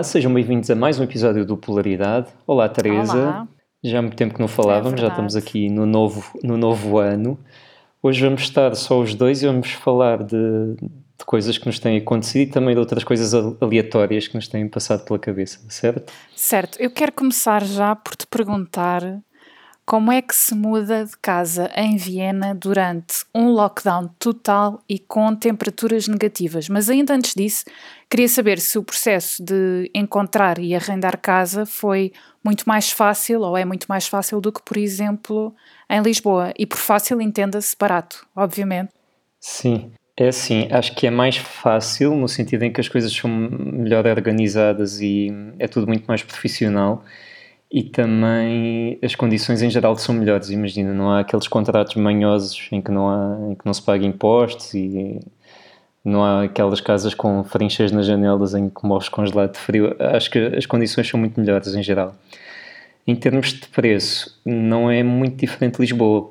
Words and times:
Olá, 0.00 0.04
sejam 0.04 0.32
bem-vindos 0.32 0.70
a 0.70 0.74
mais 0.74 0.98
um 0.98 1.02
episódio 1.04 1.44
do 1.44 1.58
Polaridade. 1.58 2.28
Olá, 2.46 2.66
Teresa. 2.70 3.12
Olá. 3.18 3.48
Já 3.84 3.98
há 3.98 4.00
muito 4.00 4.16
tempo 4.16 4.32
que 4.32 4.40
não 4.40 4.48
falávamos, 4.48 4.92
já 4.98 5.08
verdade. 5.08 5.12
estamos 5.12 5.36
aqui 5.36 5.68
no 5.68 5.84
novo, 5.84 6.24
no 6.42 6.56
novo 6.56 6.96
ano. 6.96 7.38
Hoje 8.02 8.24
vamos 8.24 8.40
estar 8.40 8.74
só 8.76 8.98
os 8.98 9.14
dois 9.14 9.42
e 9.42 9.46
vamos 9.46 9.72
falar 9.72 10.22
de, 10.24 10.74
de 10.80 11.24
coisas 11.26 11.58
que 11.58 11.66
nos 11.66 11.78
têm 11.78 11.98
acontecido 11.98 12.48
e 12.48 12.50
também 12.50 12.72
de 12.74 12.80
outras 12.80 13.04
coisas 13.04 13.34
al- 13.34 13.58
aleatórias 13.60 14.26
que 14.26 14.34
nos 14.36 14.48
têm 14.48 14.66
passado 14.66 15.04
pela 15.04 15.18
cabeça, 15.18 15.60
certo? 15.68 16.10
Certo, 16.34 16.78
eu 16.80 16.90
quero 16.90 17.12
começar 17.12 17.62
já 17.62 17.94
por 17.94 18.16
te 18.16 18.26
perguntar 18.26 19.02
como 19.90 20.12
é 20.12 20.22
que 20.22 20.36
se 20.36 20.54
muda 20.54 21.04
de 21.04 21.16
casa 21.20 21.68
em 21.74 21.96
Viena 21.96 22.54
durante 22.54 23.24
um 23.34 23.48
lockdown 23.48 24.08
total 24.20 24.80
e 24.88 25.00
com 25.00 25.34
temperaturas 25.34 26.06
negativas. 26.06 26.68
Mas 26.68 26.88
ainda 26.88 27.12
antes 27.12 27.34
disso, 27.34 27.64
queria 28.08 28.28
saber 28.28 28.60
se 28.60 28.78
o 28.78 28.84
processo 28.84 29.42
de 29.42 29.90
encontrar 29.92 30.60
e 30.60 30.76
arrendar 30.76 31.18
casa 31.18 31.66
foi 31.66 32.12
muito 32.44 32.68
mais 32.68 32.92
fácil 32.92 33.40
ou 33.40 33.56
é 33.56 33.64
muito 33.64 33.86
mais 33.88 34.06
fácil 34.06 34.40
do 34.40 34.52
que, 34.52 34.62
por 34.62 34.76
exemplo, 34.76 35.52
em 35.90 36.00
Lisboa. 36.00 36.54
E 36.56 36.64
por 36.66 36.78
fácil 36.78 37.20
entenda-se 37.20 37.74
barato, 37.76 38.24
obviamente. 38.36 38.92
Sim, 39.40 39.90
é 40.16 40.28
assim, 40.28 40.68
acho 40.70 40.94
que 40.94 41.08
é 41.08 41.10
mais 41.10 41.36
fácil 41.36 42.14
no 42.14 42.28
sentido 42.28 42.62
em 42.62 42.72
que 42.72 42.80
as 42.80 42.88
coisas 42.88 43.12
são 43.12 43.28
melhor 43.28 44.06
organizadas 44.06 45.00
e 45.00 45.32
é 45.58 45.66
tudo 45.66 45.88
muito 45.88 46.04
mais 46.06 46.22
profissional 46.22 47.04
e 47.70 47.84
também 47.84 48.98
as 49.02 49.14
condições 49.14 49.62
em 49.62 49.70
geral 49.70 49.96
são 49.96 50.14
melhores, 50.14 50.50
imagina, 50.50 50.92
não 50.92 51.10
há 51.10 51.20
aqueles 51.20 51.46
contratos 51.46 51.94
manhosos 51.94 52.68
em 52.72 52.82
que 52.82 52.90
não, 52.90 53.08
há, 53.08 53.50
em 53.52 53.54
que 53.54 53.64
não 53.64 53.72
se 53.72 53.82
paga 53.82 54.04
impostos 54.04 54.74
e 54.74 55.20
não 56.04 56.24
há 56.24 56.44
aquelas 56.44 56.80
casas 56.80 57.14
com 57.14 57.44
frinchas 57.44 57.92
nas 57.92 58.06
janelas 58.06 58.54
em 58.54 58.68
que 58.68 58.84
morres 58.84 59.08
congelado 59.08 59.52
de 59.52 59.58
frio, 59.58 59.94
acho 59.98 60.30
que 60.30 60.38
as 60.38 60.66
condições 60.66 61.08
são 61.08 61.20
muito 61.20 61.38
melhores 61.38 61.74
em 61.74 61.82
geral. 61.82 62.14
Em 63.06 63.14
termos 63.14 63.52
de 63.52 63.66
preço, 63.68 64.40
não 64.44 64.90
é 64.90 65.02
muito 65.02 65.36
diferente 65.36 65.76
de 65.76 65.82
Lisboa, 65.82 66.30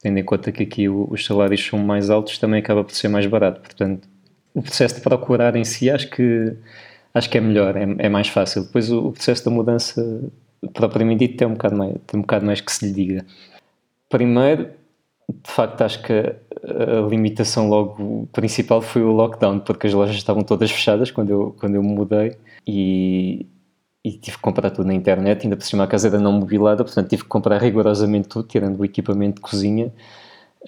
tendo 0.00 0.18
em 0.18 0.24
conta 0.24 0.52
que 0.52 0.62
aqui 0.62 0.88
os 0.88 1.24
salários 1.24 1.64
são 1.64 1.78
mais 1.78 2.10
altos, 2.10 2.38
também 2.38 2.60
acaba 2.60 2.84
por 2.84 2.94
ser 2.94 3.08
mais 3.08 3.26
barato. 3.26 3.60
Portanto, 3.60 4.08
o 4.54 4.62
processo 4.62 4.96
de 4.96 5.00
procurar 5.02 5.56
em 5.56 5.64
si 5.64 5.90
acho 5.90 6.08
que, 6.10 6.54
acho 7.12 7.28
que 7.28 7.38
é 7.38 7.40
melhor, 7.40 7.76
é, 7.76 7.82
é 7.98 8.08
mais 8.08 8.28
fácil. 8.28 8.64
Depois 8.64 8.90
o, 8.90 9.08
o 9.08 9.12
processo 9.12 9.44
da 9.44 9.50
mudança, 9.50 10.02
propriamente 10.74 11.26
dito, 11.26 11.38
tem 11.38 11.48
um, 11.48 11.52
bocado 11.52 11.76
mais, 11.76 11.94
tem 12.06 12.18
um 12.18 12.22
bocado 12.22 12.46
mais 12.46 12.60
que 12.60 12.72
se 12.72 12.86
lhe 12.86 12.92
diga. 12.92 13.26
Primeiro, 14.08 14.70
de 15.28 15.50
facto, 15.50 15.82
acho 15.82 16.02
que 16.02 16.12
a, 16.12 17.08
limitação 17.08 17.68
logo 17.68 18.28
principal 18.32 18.82
foi 18.82 19.02
o 19.02 19.12
lockdown, 19.12 19.60
porque 19.60 19.86
as 19.86 19.92
lojas 19.92 20.16
estavam 20.16 20.42
todas 20.42 20.70
fechadas 20.70 21.10
quando 21.10 21.30
eu, 21.30 21.56
quando 21.58 21.76
eu 21.76 21.82
me 21.82 21.94
mudei 21.94 22.36
e, 22.66 23.46
e 24.04 24.12
tive 24.12 24.36
que 24.36 24.42
comprar 24.42 24.70
tudo 24.70 24.86
na 24.86 24.94
internet, 24.94 25.44
ainda 25.44 25.56
por 25.56 25.64
cima 25.64 25.84
a 25.84 25.86
casa 25.86 26.08
era 26.08 26.18
não 26.18 26.32
mobilada, 26.32 26.84
portanto 26.84 27.08
tive 27.08 27.22
que 27.22 27.28
comprar 27.28 27.58
rigorosamente 27.60 28.28
tudo, 28.28 28.48
tirando 28.48 28.80
o 28.80 28.84
equipamento 28.84 29.36
de 29.36 29.40
cozinha 29.42 29.92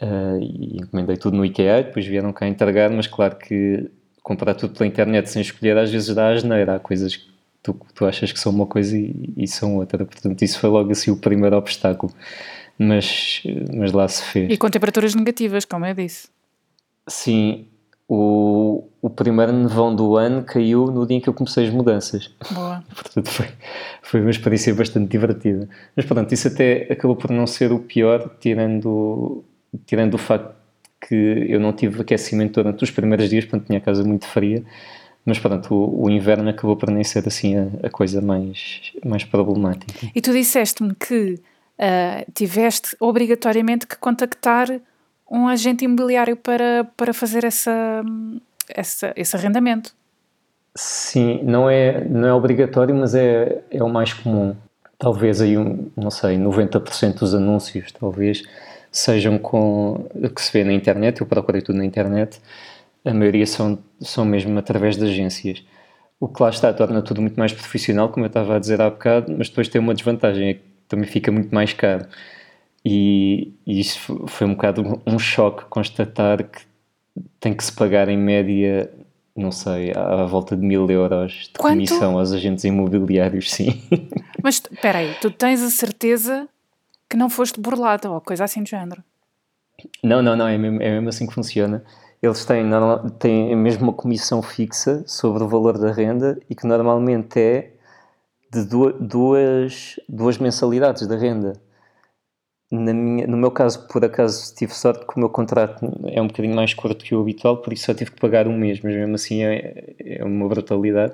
ah, 0.00 0.38
e 0.40 0.78
encomendei 0.78 1.16
tudo 1.16 1.36
no 1.36 1.44
IKEA 1.44 1.82
depois 1.84 2.06
vieram 2.06 2.32
cá 2.32 2.46
entregar, 2.46 2.90
mas 2.90 3.06
claro 3.06 3.36
que 3.36 3.90
comprar 4.22 4.54
tudo 4.54 4.74
pela 4.74 4.86
internet 4.86 5.28
sem 5.28 5.42
escolher 5.42 5.76
às 5.76 5.90
vezes 5.90 6.14
dá 6.14 6.28
asneira, 6.28 6.76
há 6.76 6.78
coisas 6.78 7.16
que 7.16 7.31
tu, 7.62 7.76
tu 7.94 8.04
achas 8.04 8.32
que 8.32 8.40
são 8.40 8.52
uma 8.52 8.66
coisa 8.66 8.96
e, 8.96 9.32
e 9.36 9.46
são 9.46 9.76
outra, 9.76 10.04
portanto 10.04 10.42
isso 10.42 10.58
foi 10.58 10.68
logo 10.68 10.90
assim 10.90 11.10
o 11.10 11.16
primeiro 11.16 11.56
obstáculo, 11.56 12.12
mas, 12.78 13.42
mas 13.74 13.92
lá 13.92 14.08
se 14.08 14.22
fez. 14.24 14.50
E 14.50 14.56
com 14.56 14.68
temperaturas 14.68 15.14
negativas, 15.14 15.64
como 15.64 15.86
eu 15.86 15.94
disse. 15.94 16.28
Sim, 17.08 17.66
o, 18.08 18.88
o 19.00 19.08
primeiro 19.08 19.52
nevão 19.52 19.94
do 19.94 20.16
ano 20.16 20.42
caiu 20.42 20.86
no 20.86 21.06
dia 21.06 21.16
em 21.16 21.20
que 21.20 21.28
eu 21.28 21.34
comecei 21.34 21.66
as 21.66 21.72
mudanças. 21.72 22.30
Boa. 22.50 22.84
Portanto, 22.94 23.30
foi, 23.30 23.46
foi 24.02 24.20
uma 24.20 24.30
experiência 24.30 24.74
bastante 24.74 25.10
divertida. 25.10 25.68
Mas 25.96 26.04
pronto, 26.04 26.32
isso 26.32 26.48
até 26.48 26.88
acabou 26.90 27.16
por 27.16 27.30
não 27.30 27.46
ser 27.46 27.72
o 27.72 27.78
pior, 27.78 28.36
tirando, 28.38 29.44
tirando 29.86 30.14
o 30.14 30.18
facto 30.18 30.54
que 31.08 31.14
eu 31.48 31.58
não 31.58 31.72
tive 31.72 32.00
aquecimento 32.00 32.62
durante 32.62 32.84
os 32.84 32.90
primeiros 32.90 33.28
dias, 33.30 33.44
portanto 33.44 33.66
tinha 33.66 33.78
a 33.78 33.82
casa 33.82 34.04
muito 34.04 34.26
fria. 34.26 34.62
Mas 35.24 35.38
pronto, 35.38 35.74
o, 35.74 36.04
o 36.04 36.10
inverno 36.10 36.50
acabou 36.50 36.76
por 36.76 36.90
nem 36.90 37.04
ser 37.04 37.26
assim 37.26 37.56
a, 37.56 37.86
a 37.86 37.90
coisa 37.90 38.20
mais, 38.20 38.92
mais 39.04 39.24
problemática. 39.24 40.10
E 40.14 40.20
tu 40.20 40.32
disseste-me 40.32 40.94
que 40.94 41.40
ah, 41.78 42.24
tiveste 42.32 42.96
obrigatoriamente 43.00 43.86
que 43.86 43.96
contactar 43.96 44.68
um 45.28 45.48
agente 45.48 45.84
imobiliário 45.84 46.36
para, 46.36 46.84
para 46.96 47.12
fazer 47.12 47.42
essa, 47.44 48.02
essa, 48.68 49.12
esse 49.16 49.34
arrendamento. 49.34 49.92
Sim, 50.74 51.40
não 51.42 51.68
é, 51.68 52.04
não 52.04 52.28
é 52.28 52.32
obrigatório, 52.32 52.94
mas 52.94 53.14
é, 53.14 53.62
é 53.70 53.82
o 53.82 53.88
mais 53.88 54.12
comum. 54.12 54.54
Talvez 54.98 55.40
aí, 55.40 55.58
um, 55.58 55.90
não 55.96 56.10
sei, 56.10 56.36
90% 56.36 57.18
dos 57.18 57.34
anúncios, 57.34 57.90
talvez, 57.92 58.44
sejam 58.90 59.36
com 59.38 60.06
que 60.34 60.40
se 60.40 60.52
vê 60.52 60.62
na 60.62 60.72
internet, 60.72 61.20
eu 61.20 61.26
procurei 61.26 61.62
tudo 61.62 61.78
na 61.78 61.84
internet, 61.84 62.40
a 63.04 63.12
maioria 63.14 63.46
são, 63.46 63.78
são 64.00 64.24
mesmo 64.24 64.58
através 64.58 64.96
de 64.96 65.04
agências. 65.04 65.64
O 66.20 66.28
que 66.28 66.42
lá 66.42 66.50
está 66.50 66.72
torna 66.72 67.02
tudo 67.02 67.20
muito 67.20 67.36
mais 67.38 67.52
profissional, 67.52 68.08
como 68.08 68.24
eu 68.24 68.28
estava 68.28 68.56
a 68.56 68.58
dizer 68.58 68.80
há 68.80 68.88
bocado, 68.90 69.34
mas 69.36 69.48
depois 69.48 69.68
tem 69.68 69.80
uma 69.80 69.94
desvantagem, 69.94 70.48
é 70.50 70.54
que 70.54 70.60
também 70.88 71.06
fica 71.06 71.32
muito 71.32 71.52
mais 71.54 71.72
caro. 71.72 72.06
E, 72.84 73.52
e 73.66 73.80
isso 73.80 73.98
fo- 73.98 74.26
foi 74.26 74.46
um 74.46 74.54
bocado 74.54 75.00
um 75.06 75.18
choque 75.18 75.64
constatar 75.66 76.44
que 76.44 76.60
tem 77.40 77.54
que 77.54 77.64
se 77.64 77.72
pagar 77.72 78.08
em 78.08 78.16
média, 78.16 78.90
não 79.36 79.50
sei, 79.52 79.92
à, 79.94 80.24
volta 80.26 80.56
de 80.56 80.64
mil 80.64 80.88
euros 80.90 81.48
de 81.52 81.58
Quanto? 81.58 81.74
comissão 81.74 82.18
aos 82.18 82.32
agentes 82.32 82.64
imobiliários, 82.64 83.50
sim. 83.52 83.82
Mas 84.42 84.56
espera 84.56 84.98
aí, 84.98 85.14
tu 85.20 85.30
tens 85.30 85.62
a 85.62 85.70
certeza 85.70 86.48
que 87.08 87.16
não 87.16 87.28
foste 87.30 87.60
burlada 87.60 88.10
ou 88.10 88.20
coisa 88.20 88.44
assim 88.44 88.62
do 88.62 88.68
género. 88.68 89.02
Não, 90.02 90.22
não, 90.22 90.34
não, 90.36 90.48
é 90.48 90.56
mesmo, 90.58 90.82
é 90.82 90.90
mesmo 90.94 91.08
assim 91.08 91.26
que 91.26 91.34
funciona. 91.34 91.84
Eles 92.22 92.44
têm, 92.44 92.64
têm 93.18 93.56
mesmo 93.56 93.84
uma 93.84 93.92
comissão 93.92 94.40
fixa 94.42 95.02
sobre 95.06 95.42
o 95.42 95.48
valor 95.48 95.76
da 95.76 95.92
renda 95.92 96.38
e 96.48 96.54
que 96.54 96.66
normalmente 96.66 97.38
é 97.38 97.72
de 98.52 98.64
du- 98.64 98.92
duas, 98.94 99.98
duas 100.08 100.38
mensalidades 100.38 101.06
da 101.06 101.16
renda. 101.16 101.54
Minha, 102.70 103.26
no 103.26 103.36
meu 103.36 103.50
caso, 103.50 103.86
por 103.88 104.02
acaso, 104.02 104.54
tive 104.54 104.72
sorte 104.74 105.06
que 105.06 105.16
o 105.16 105.20
meu 105.20 105.28
contrato 105.28 105.84
é 106.06 106.22
um 106.22 106.26
bocadinho 106.26 106.54
mais 106.54 106.72
curto 106.72 107.04
que 107.04 107.14
o 107.14 107.20
habitual, 107.20 107.58
por 107.58 107.70
isso 107.72 107.84
só 107.84 107.92
tive 107.92 108.12
que 108.12 108.20
pagar 108.20 108.48
um 108.48 108.56
mês, 108.56 108.80
mas 108.82 108.94
mesmo 108.94 109.14
assim 109.14 109.42
é, 109.44 109.94
é 110.00 110.24
uma 110.24 110.48
brutalidade. 110.48 111.12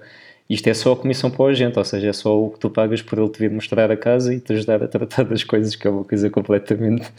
Isto 0.49 0.69
é 0.69 0.75
só 0.75 0.93
a 0.93 0.97
comissão 0.97 1.31
para 1.31 1.43
o 1.43 1.47
agente, 1.47 1.77
ou 1.79 1.85
seja, 1.85 2.09
é 2.09 2.13
só 2.13 2.41
o 2.41 2.51
que 2.51 2.61
tu 2.61 2.71
pagas 2.71 3.03
por 3.03 3.19
ele 3.19 3.29
te 3.29 3.41
vir 3.41 3.51
mostrar 3.51 3.91
a 3.91 3.97
casa 3.97 4.33
e 4.33 4.41
te 4.41 4.53
ajudar 4.53 4.83
a 4.85 4.89
tratar 4.89 5.25
das 5.25 5.43
coisas, 5.43 5.75
que 5.75 5.87
é 5.87 5.91
uma 5.91 6.05
coisa 6.05 6.31
completamente 6.31 7.11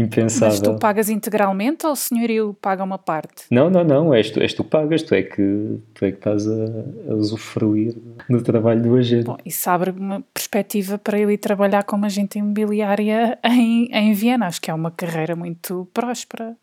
impensável. 0.00 0.48
Mas 0.48 0.60
tu 0.60 0.78
pagas 0.78 1.08
integralmente 1.08 1.86
ou 1.86 1.92
o 1.92 1.96
senhorio 1.96 2.56
paga 2.60 2.84
uma 2.84 2.98
parte? 2.98 3.44
Não, 3.50 3.68
não, 3.68 3.82
não, 3.82 4.14
és 4.14 4.30
tu, 4.30 4.40
és 4.40 4.54
tu 4.54 4.62
pagas, 4.62 5.02
tu 5.02 5.14
é 5.14 5.22
que, 5.22 5.78
tu 5.94 6.04
é 6.04 6.12
que 6.12 6.18
estás 6.18 6.46
a, 6.46 7.10
a 7.10 7.14
usufruir 7.14 7.96
do 8.28 8.40
trabalho 8.40 8.82
do 8.82 8.96
agente. 8.96 9.24
Bom, 9.24 9.36
isso 9.44 9.68
abre 9.68 9.90
uma 9.90 10.22
perspectiva 10.32 10.98
para 10.98 11.18
eu 11.18 11.30
ir 11.30 11.38
trabalhar 11.38 11.82
como 11.84 12.06
agente 12.06 12.38
imobiliária 12.38 13.38
em, 13.44 13.88
em 13.92 14.12
Viena. 14.12 14.46
Acho 14.46 14.60
que 14.60 14.70
é 14.70 14.74
uma 14.74 14.90
carreira 14.90 15.34
muito 15.34 15.88
próspera. 15.92 16.56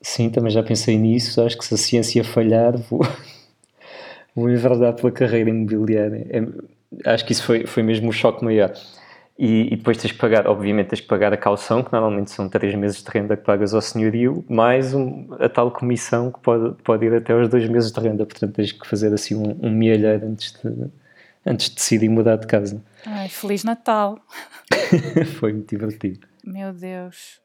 Sim, 0.00 0.30
também 0.30 0.50
já 0.50 0.62
pensei 0.62 0.98
nisso, 0.98 1.40
acho 1.40 1.56
que 1.56 1.64
se 1.64 1.74
a 1.74 1.78
ciência 1.78 2.24
falhar 2.24 2.76
vou, 2.76 3.00
vou 4.34 4.50
enverdar 4.50 4.94
pela 4.94 5.12
carreira 5.12 5.48
imobiliária. 5.48 6.26
É- 6.28 7.10
acho 7.12 7.24
que 7.24 7.32
isso 7.32 7.44
foi, 7.44 7.66
foi 7.66 7.82
mesmo 7.82 8.10
o 8.10 8.12
choque 8.12 8.44
maior. 8.44 8.72
E, 9.44 9.72
e 9.72 9.76
depois 9.76 9.96
tens 9.96 10.12
que 10.12 10.18
pagar, 10.18 10.46
obviamente 10.46 10.90
tens 10.90 11.00
que 11.00 11.08
pagar 11.08 11.32
a 11.32 11.36
caução, 11.36 11.82
que 11.82 11.90
normalmente 11.92 12.30
são 12.30 12.48
três 12.48 12.72
meses 12.76 13.02
de 13.02 13.10
renda 13.10 13.36
que 13.36 13.42
pagas 13.42 13.74
ao 13.74 13.80
senhorio, 13.80 14.44
mais 14.48 14.94
um- 14.94 15.26
a 15.40 15.48
tal 15.48 15.68
comissão 15.72 16.30
que 16.30 16.38
pode, 16.38 16.80
pode 16.84 17.06
ir 17.06 17.12
até 17.12 17.32
aos 17.32 17.48
dois 17.48 17.68
meses 17.68 17.90
de 17.90 17.98
renda, 18.00 18.24
portanto 18.24 18.52
tens 18.54 18.70
que 18.70 18.86
fazer 18.86 19.12
assim 19.12 19.34
um, 19.34 19.58
um 19.66 19.70
mielheiro 19.70 20.26
antes 20.28 20.52
de, 20.52 20.86
antes 21.44 21.70
de 21.70 21.74
decidir 21.74 22.08
mudar 22.08 22.36
de 22.36 22.46
casa. 22.46 22.80
Ai, 23.04 23.28
Feliz 23.28 23.64
Natal! 23.64 24.16
foi 25.40 25.52
muito 25.52 25.68
divertido. 25.70 26.20
Meu 26.44 26.72
Deus. 26.72 27.40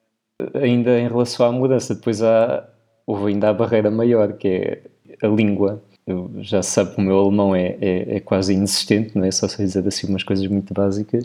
ainda 0.54 1.00
em 1.00 1.08
relação 1.08 1.48
à 1.48 1.52
mudança, 1.52 1.96
depois 1.96 2.22
há, 2.22 2.64
houve 3.08 3.32
ainda 3.32 3.50
a 3.50 3.54
barreira 3.54 3.90
maior, 3.90 4.34
que 4.34 4.48
é 4.48 4.82
a 5.24 5.28
língua. 5.28 5.82
Eu 6.06 6.32
já 6.42 6.62
sabe 6.62 6.94
que 6.94 7.02
o 7.02 7.04
meu 7.04 7.18
alemão 7.20 7.56
é, 7.56 7.76
é, 7.82 8.18
é 8.18 8.20
quase 8.20 8.54
inexistente, 8.54 9.18
não 9.18 9.26
é? 9.26 9.32
Só 9.32 9.48
sei 9.48 9.66
dizer 9.66 9.86
assim 9.88 10.08
umas 10.08 10.24
coisas 10.24 10.46
muito 10.46 10.74
básicas. 10.76 11.24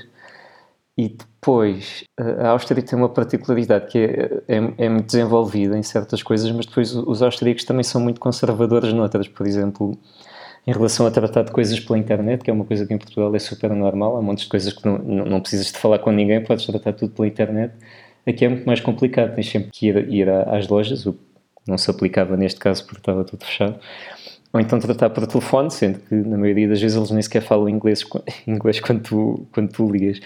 E 0.96 1.08
depois, 1.08 2.04
a 2.18 2.48
Áustria 2.48 2.82
tem 2.82 2.98
uma 2.98 3.08
particularidade 3.08 3.86
que 3.86 3.98
é, 3.98 4.42
é, 4.46 4.84
é 4.84 4.88
muito 4.88 5.06
desenvolvida 5.06 5.76
em 5.76 5.82
certas 5.82 6.22
coisas, 6.22 6.50
mas 6.52 6.66
depois 6.66 6.94
os 6.94 7.22
austríacos 7.22 7.64
também 7.64 7.82
são 7.82 8.00
muito 8.00 8.20
conservadores 8.20 8.92
noutras. 8.92 9.26
Por 9.26 9.46
exemplo, 9.46 9.98
em 10.66 10.72
relação 10.72 11.06
a 11.06 11.10
tratar 11.10 11.42
de 11.44 11.50
coisas 11.50 11.80
pela 11.80 11.98
internet, 11.98 12.44
que 12.44 12.50
é 12.50 12.52
uma 12.52 12.64
coisa 12.64 12.86
que 12.86 12.92
em 12.92 12.98
Portugal 12.98 13.34
é 13.34 13.38
super 13.38 13.70
normal, 13.70 14.16
há 14.16 14.22
montes 14.22 14.44
de 14.44 14.50
coisas 14.50 14.72
que 14.72 14.84
não, 14.86 14.98
não, 14.98 15.24
não 15.24 15.40
precisas 15.40 15.72
de 15.72 15.78
falar 15.78 15.98
com 15.98 16.10
ninguém, 16.12 16.44
podes 16.44 16.66
tratar 16.66 16.92
tudo 16.92 17.12
pela 17.12 17.26
internet. 17.26 17.74
Aqui 18.26 18.44
é 18.44 18.48
muito 18.48 18.64
mais 18.66 18.80
complicado, 18.80 19.34
tens 19.34 19.50
sempre 19.50 19.70
que 19.72 19.88
ir, 19.88 20.12
ir 20.12 20.28
às 20.28 20.68
lojas, 20.68 21.06
o 21.06 21.14
que 21.14 21.20
não 21.66 21.78
se 21.78 21.90
aplicava 21.90 22.36
neste 22.36 22.60
caso 22.60 22.84
porque 22.84 23.00
estava 23.00 23.24
tudo 23.24 23.44
fechado, 23.44 23.78
ou 24.52 24.60
então 24.60 24.78
tratar 24.78 25.10
por 25.10 25.26
telefone, 25.26 25.70
sendo 25.70 25.98
que 26.00 26.14
na 26.14 26.36
maioria 26.36 26.68
das 26.68 26.80
vezes 26.80 26.96
eles 26.96 27.10
nem 27.10 27.22
sequer 27.22 27.42
falam 27.42 27.68
inglês, 27.68 28.04
inglês 28.46 28.78
quando, 28.78 29.02
tu, 29.02 29.46
quando 29.52 29.72
tu 29.72 29.90
ligas. 29.90 30.20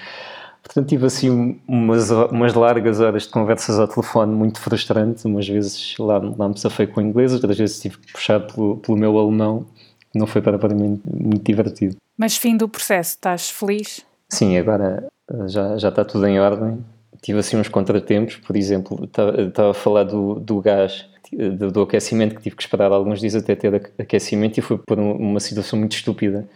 Portanto, 0.67 0.89
tive 0.89 1.07
assim 1.07 1.61
umas, 1.67 2.11
umas 2.11 2.53
largas 2.55 3.01
horas 3.01 3.23
de 3.23 3.29
conversas 3.29 3.79
ao 3.79 3.87
telefone 3.87 4.35
muito 4.35 4.61
frustrantes. 4.61 5.25
Umas 5.25 5.49
vezes 5.49 5.95
lá, 5.99 6.19
lá 6.19 6.49
me 6.49 6.59
safei 6.59 6.87
com 6.87 7.01
o 7.01 7.03
inglês, 7.03 7.33
outras 7.33 7.57
vezes 7.57 7.81
tive 7.81 7.99
que 7.99 8.13
puxar 8.13 8.41
pelo, 8.41 8.77
pelo 8.79 8.99
meu 8.99 9.17
alemão, 9.17 9.65
que 10.13 10.19
não 10.19 10.27
foi 10.27 10.43
propriamente 10.43 11.03
muito 11.09 11.45
divertido. 11.45 11.97
Mas 12.19 12.37
fim 12.37 12.57
do 12.57 12.69
processo, 12.69 13.11
estás 13.11 13.49
feliz? 13.49 14.05
Sim, 14.29 14.57
agora 14.57 15.07
eh, 15.31 15.49
já, 15.49 15.77
já 15.79 15.89
está 15.89 16.05
tudo 16.05 16.27
em 16.27 16.41
ordem. 16.41 16.85
Tive 17.23 17.39
assim 17.39 17.57
uns 17.57 17.69
contratempos, 17.69 18.37
por 18.37 18.57
exemplo, 18.57 19.05
estava 19.05 19.71
a 19.71 19.75
falar 19.75 20.05
do, 20.05 20.35
do 20.35 20.61
gás 20.61 21.07
do, 21.33 21.71
do, 21.71 21.83
aquecimento, 21.83 22.35
que 22.35 22.43
tive 22.43 22.57
que 22.57 22.63
esperar 22.63 22.93
alguns 22.93 23.21
dias 23.21 23.35
até 23.35 23.55
ter 23.55 23.93
aquecimento 23.99 24.59
e 24.59 24.63
foi 24.63 24.79
por 24.79 24.99
uma 24.99 25.41
situação 25.41 25.79
muito 25.79 25.97
estúpida 25.97 26.47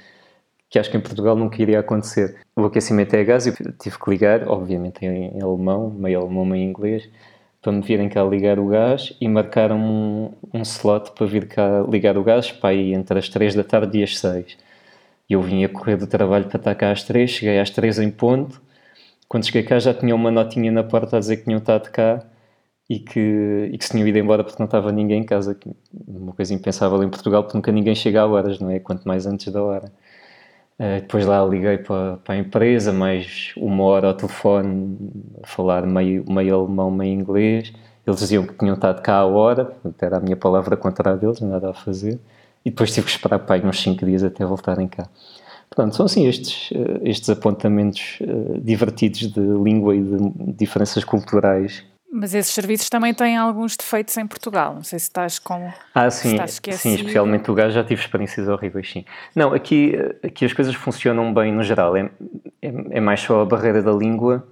que 0.70 0.78
acho 0.78 0.88
que 0.88 0.96
em 0.96 1.00
Portugal 1.00 1.34
nunca 1.34 1.60
iria 1.60 1.80
acontecer. 1.80 2.36
O 2.60 2.66
aquecimento 2.66 3.14
é 3.14 3.24
gás 3.24 3.46
e 3.46 3.52
tive 3.52 3.98
que 3.98 4.10
ligar, 4.10 4.46
obviamente 4.46 5.02
em, 5.02 5.38
em 5.38 5.42
alemão, 5.42 5.90
meio 5.90 6.20
alemão, 6.20 6.44
meio 6.44 6.62
inglês, 6.62 7.08
para 7.62 7.72
me 7.72 7.80
virem 7.80 8.06
cá 8.08 8.22
ligar 8.22 8.58
o 8.58 8.66
gás 8.68 9.16
e 9.18 9.26
marcaram 9.28 9.78
um, 9.78 10.32
um 10.52 10.60
slot 10.62 11.12
para 11.12 11.26
vir 11.26 11.48
cá 11.48 11.82
ligar 11.88 12.18
o 12.18 12.22
gás 12.22 12.52
para 12.52 12.74
ir 12.74 12.92
entre 12.92 13.18
as 13.18 13.30
3 13.30 13.54
da 13.54 13.64
tarde 13.64 13.98
e 13.98 14.02
as 14.02 14.18
6. 14.18 14.58
E 15.28 15.32
eu 15.32 15.40
vinha 15.40 15.68
correr 15.70 15.96
do 15.96 16.06
trabalho 16.06 16.46
para 16.46 16.58
estar 16.58 16.74
cá 16.74 16.90
às 16.90 17.02
3, 17.04 17.30
cheguei 17.30 17.58
às 17.58 17.70
3 17.70 17.98
em 18.00 18.10
ponto. 18.10 18.60
Quando 19.26 19.46
cheguei 19.46 19.62
cá 19.62 19.78
já 19.78 19.94
tinha 19.94 20.14
uma 20.14 20.30
notinha 20.30 20.70
na 20.70 20.82
porta 20.84 21.16
a 21.16 21.20
dizer 21.20 21.38
que 21.38 21.44
tinham 21.44 21.58
estado 21.58 21.90
cá 21.90 22.22
e 22.90 22.98
que, 22.98 23.70
e 23.72 23.78
que 23.78 23.84
se 23.84 23.92
tinham 23.92 24.06
ido 24.06 24.18
embora 24.18 24.44
porque 24.44 24.58
não 24.58 24.66
estava 24.66 24.92
ninguém 24.92 25.20
em 25.20 25.24
casa. 25.24 25.56
Uma 26.06 26.32
coisa 26.32 26.52
impensável 26.52 27.02
em 27.02 27.08
Portugal, 27.08 27.42
porque 27.44 27.56
nunca 27.56 27.72
ninguém 27.72 27.94
chega 27.94 28.20
a 28.20 28.26
horas, 28.26 28.58
não 28.60 28.70
é? 28.70 28.80
Quanto 28.80 29.06
mais 29.08 29.26
antes 29.26 29.50
da 29.52 29.62
hora. 29.62 29.90
Uh, 30.80 30.98
depois 30.98 31.26
lá 31.26 31.44
liguei 31.44 31.76
para, 31.76 32.16
para 32.24 32.34
a 32.36 32.38
empresa, 32.38 32.90
mais 32.90 33.52
uma 33.54 33.84
hora 33.84 34.08
ao 34.08 34.14
telefone, 34.14 34.96
a 35.42 35.46
falar 35.46 35.86
meio, 35.86 36.24
meio 36.26 36.54
alemão, 36.54 36.90
meio 36.90 37.12
inglês. 37.12 37.70
Eles 38.06 38.18
diziam 38.18 38.46
que 38.46 38.54
tinham 38.54 38.72
estado 38.72 39.02
cá 39.02 39.16
a 39.16 39.26
hora, 39.26 39.66
portanto 39.66 40.02
era 40.02 40.16
a 40.16 40.20
minha 40.20 40.36
palavra 40.36 40.78
contra 40.78 41.12
a 41.12 41.16
deles, 41.16 41.38
nada 41.42 41.68
a 41.68 41.74
fazer. 41.74 42.18
E 42.64 42.70
depois 42.70 42.94
tive 42.94 43.04
que 43.04 43.12
esperar 43.12 43.40
para 43.40 43.62
uns 43.66 43.78
5 43.78 44.06
dias 44.06 44.24
até 44.24 44.42
voltarem 44.42 44.88
cá. 44.88 45.06
Portanto, 45.68 45.96
são 45.96 46.06
assim 46.06 46.26
estes, 46.26 46.70
eh, 46.74 47.10
estes 47.10 47.28
apontamentos 47.28 48.18
uh, 48.22 48.58
divertidos 48.58 49.30
de 49.30 49.40
língua 49.40 49.94
e 49.94 50.02
de 50.02 50.52
diferenças 50.54 51.04
culturais 51.04 51.84
mas 52.12 52.34
esses 52.34 52.52
serviços 52.52 52.88
também 52.88 53.14
têm 53.14 53.36
alguns 53.36 53.76
defeitos 53.76 54.16
em 54.16 54.26
Portugal. 54.26 54.74
Não 54.74 54.82
sei 54.82 54.98
se 54.98 55.06
estás 55.06 55.38
com. 55.38 55.72
Ah, 55.94 56.10
sim, 56.10 56.36
sim, 56.72 56.94
especialmente 56.94 57.50
o 57.50 57.54
gás 57.54 57.72
já 57.72 57.84
tive 57.84 58.00
experiências 58.00 58.48
horríveis, 58.48 58.90
sim. 58.90 59.04
Não, 59.34 59.54
aqui, 59.54 59.94
aqui 60.22 60.44
as 60.44 60.52
coisas 60.52 60.74
funcionam 60.74 61.32
bem 61.32 61.52
no 61.52 61.62
geral. 61.62 61.96
É, 61.96 62.10
é, 62.60 62.72
é 62.90 63.00
mais 63.00 63.20
só 63.20 63.42
a 63.42 63.44
barreira 63.44 63.82
da 63.82 63.92
língua. 63.92 64.46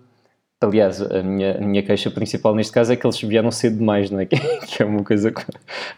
Aliás, 0.60 1.00
a 1.00 1.22
minha, 1.22 1.56
a 1.56 1.60
minha 1.60 1.82
queixa 1.84 2.10
principal 2.10 2.52
neste 2.52 2.72
caso 2.72 2.92
é 2.92 2.96
que 2.96 3.06
eles 3.06 3.20
vieram 3.20 3.50
cedo 3.50 3.78
demais, 3.78 4.10
não 4.10 4.18
é? 4.18 4.26
Que 4.66 4.82
é 4.82 4.86
uma 4.86 5.04
coisa 5.04 5.32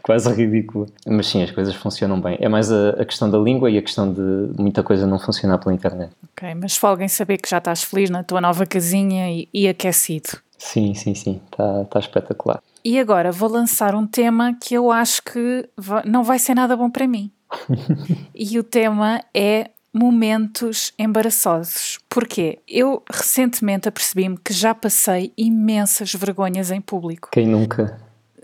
quase 0.03 0.31
ridícula. 0.33 0.87
Mas 1.07 1.29
sim, 1.29 1.43
as 1.43 1.51
coisas 1.51 1.75
funcionam 1.75 2.21
bem. 2.21 2.37
É 2.41 2.49
mais 2.49 2.71
a, 2.71 2.91
a 2.91 3.05
questão 3.05 3.31
da 3.31 3.39
língua 3.39 3.71
e 3.71 3.79
a 3.79 3.83
questão 3.83 4.13
de 4.13 4.21
muita 4.59 4.83
coisa 4.83 5.07
não 5.07 5.19
funcionar 5.19 5.59
pela 5.59 5.75
internet. 5.75 6.13
Ok, 6.33 6.55
mas 6.55 6.77
folguem 6.77 7.09
saber 7.09 7.39
que 7.39 7.49
já 7.49 7.59
estás 7.59 7.83
feliz 7.83 8.11
na 8.11 8.23
tua 8.23 8.41
nova 8.41 8.67
casinha 8.67 9.31
e, 9.31 9.49
e 9.53 9.67
aquecido. 9.67 10.39
Sim, 10.61 10.93
sim, 10.93 11.15
sim, 11.15 11.41
está 11.51 11.85
tá 11.87 11.99
espetacular. 11.99 12.63
E 12.85 12.99
agora 13.01 13.33
vou 13.33 13.49
lançar 13.49 13.95
um 13.95 14.07
tema 14.07 14.55
que 14.61 14.75
eu 14.75 14.93
acho 14.93 15.23
que 15.23 15.67
não 16.05 16.23
vai 16.23 16.39
ser 16.39 16.55
nada 16.55 16.77
bom 16.77 16.91
para 16.91 17.09
mim. 17.09 17.33
e 18.35 18.59
o 18.59 18.63
tema 18.63 19.25
é 19.35 19.71
momentos 19.93 20.93
embaraçosos. 20.99 21.99
Porquê? 22.11 22.59
Eu 22.69 23.03
recentemente 23.11 23.89
apercebi-me 23.89 24.37
que 24.37 24.53
já 24.53 24.75
passei 24.75 25.33
imensas 25.37 26.15
vergonhas 26.15 26.71
em 26.71 26.81
público. 26.81 27.31
Quem 27.33 27.49
nunca? 27.49 27.99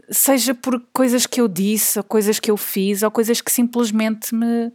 Seja 0.09 0.55
por 0.55 0.83
coisas 0.95 1.27
que 1.27 1.41
eu 1.41 1.47
disse, 1.47 1.99
ou 1.99 2.03
coisas 2.03 2.41
que 2.41 2.51
eu 2.51 2.57
fiz, 2.57 3.03
ou 3.03 3.11
coisas 3.11 3.43
que 3.43 3.53
simplesmente 3.53 4.35
me, 4.35 4.73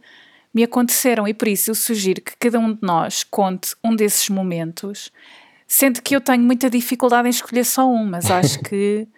me 0.54 0.62
aconteceram. 0.62 1.26
E 1.26 1.34
por 1.34 1.48
isso 1.48 1.72
eu 1.72 1.74
sugiro 1.74 2.22
que 2.22 2.36
cada 2.38 2.60
um 2.60 2.72
de 2.72 2.80
nós 2.82 3.24
conte 3.24 3.74
um 3.82 3.96
desses 3.96 4.28
momentos 4.28 5.10
Sendo 5.74 6.02
que 6.02 6.14
eu 6.14 6.20
tenho 6.20 6.42
muita 6.42 6.68
dificuldade 6.68 7.26
em 7.26 7.30
escolher 7.30 7.64
só 7.64 7.88
um, 7.88 8.04
mas 8.04 8.30
acho 8.30 8.60
que 8.62 9.08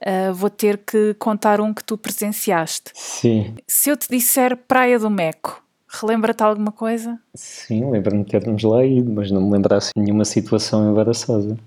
uh, 0.00 0.32
vou 0.32 0.48
ter 0.48 0.78
que 0.78 1.12
contar 1.18 1.60
um 1.60 1.74
que 1.74 1.84
tu 1.84 1.98
presenciaste. 1.98 2.92
Sim. 2.94 3.54
Se 3.68 3.90
eu 3.90 3.96
te 3.96 4.08
disser 4.08 4.56
Praia 4.56 4.98
do 4.98 5.10
Meco, 5.10 5.62
relembra-te 5.86 6.42
alguma 6.42 6.72
coisa? 6.72 7.20
Sim, 7.34 7.90
lembro-me 7.90 8.24
de 8.24 8.30
termos 8.30 8.62
lá 8.62 8.82
ido, 8.82 9.12
mas 9.12 9.30
não 9.30 9.42
me 9.42 9.52
lembrasse 9.52 9.92
nenhuma 9.94 10.24
situação 10.24 10.90
embaraçosa. 10.90 11.58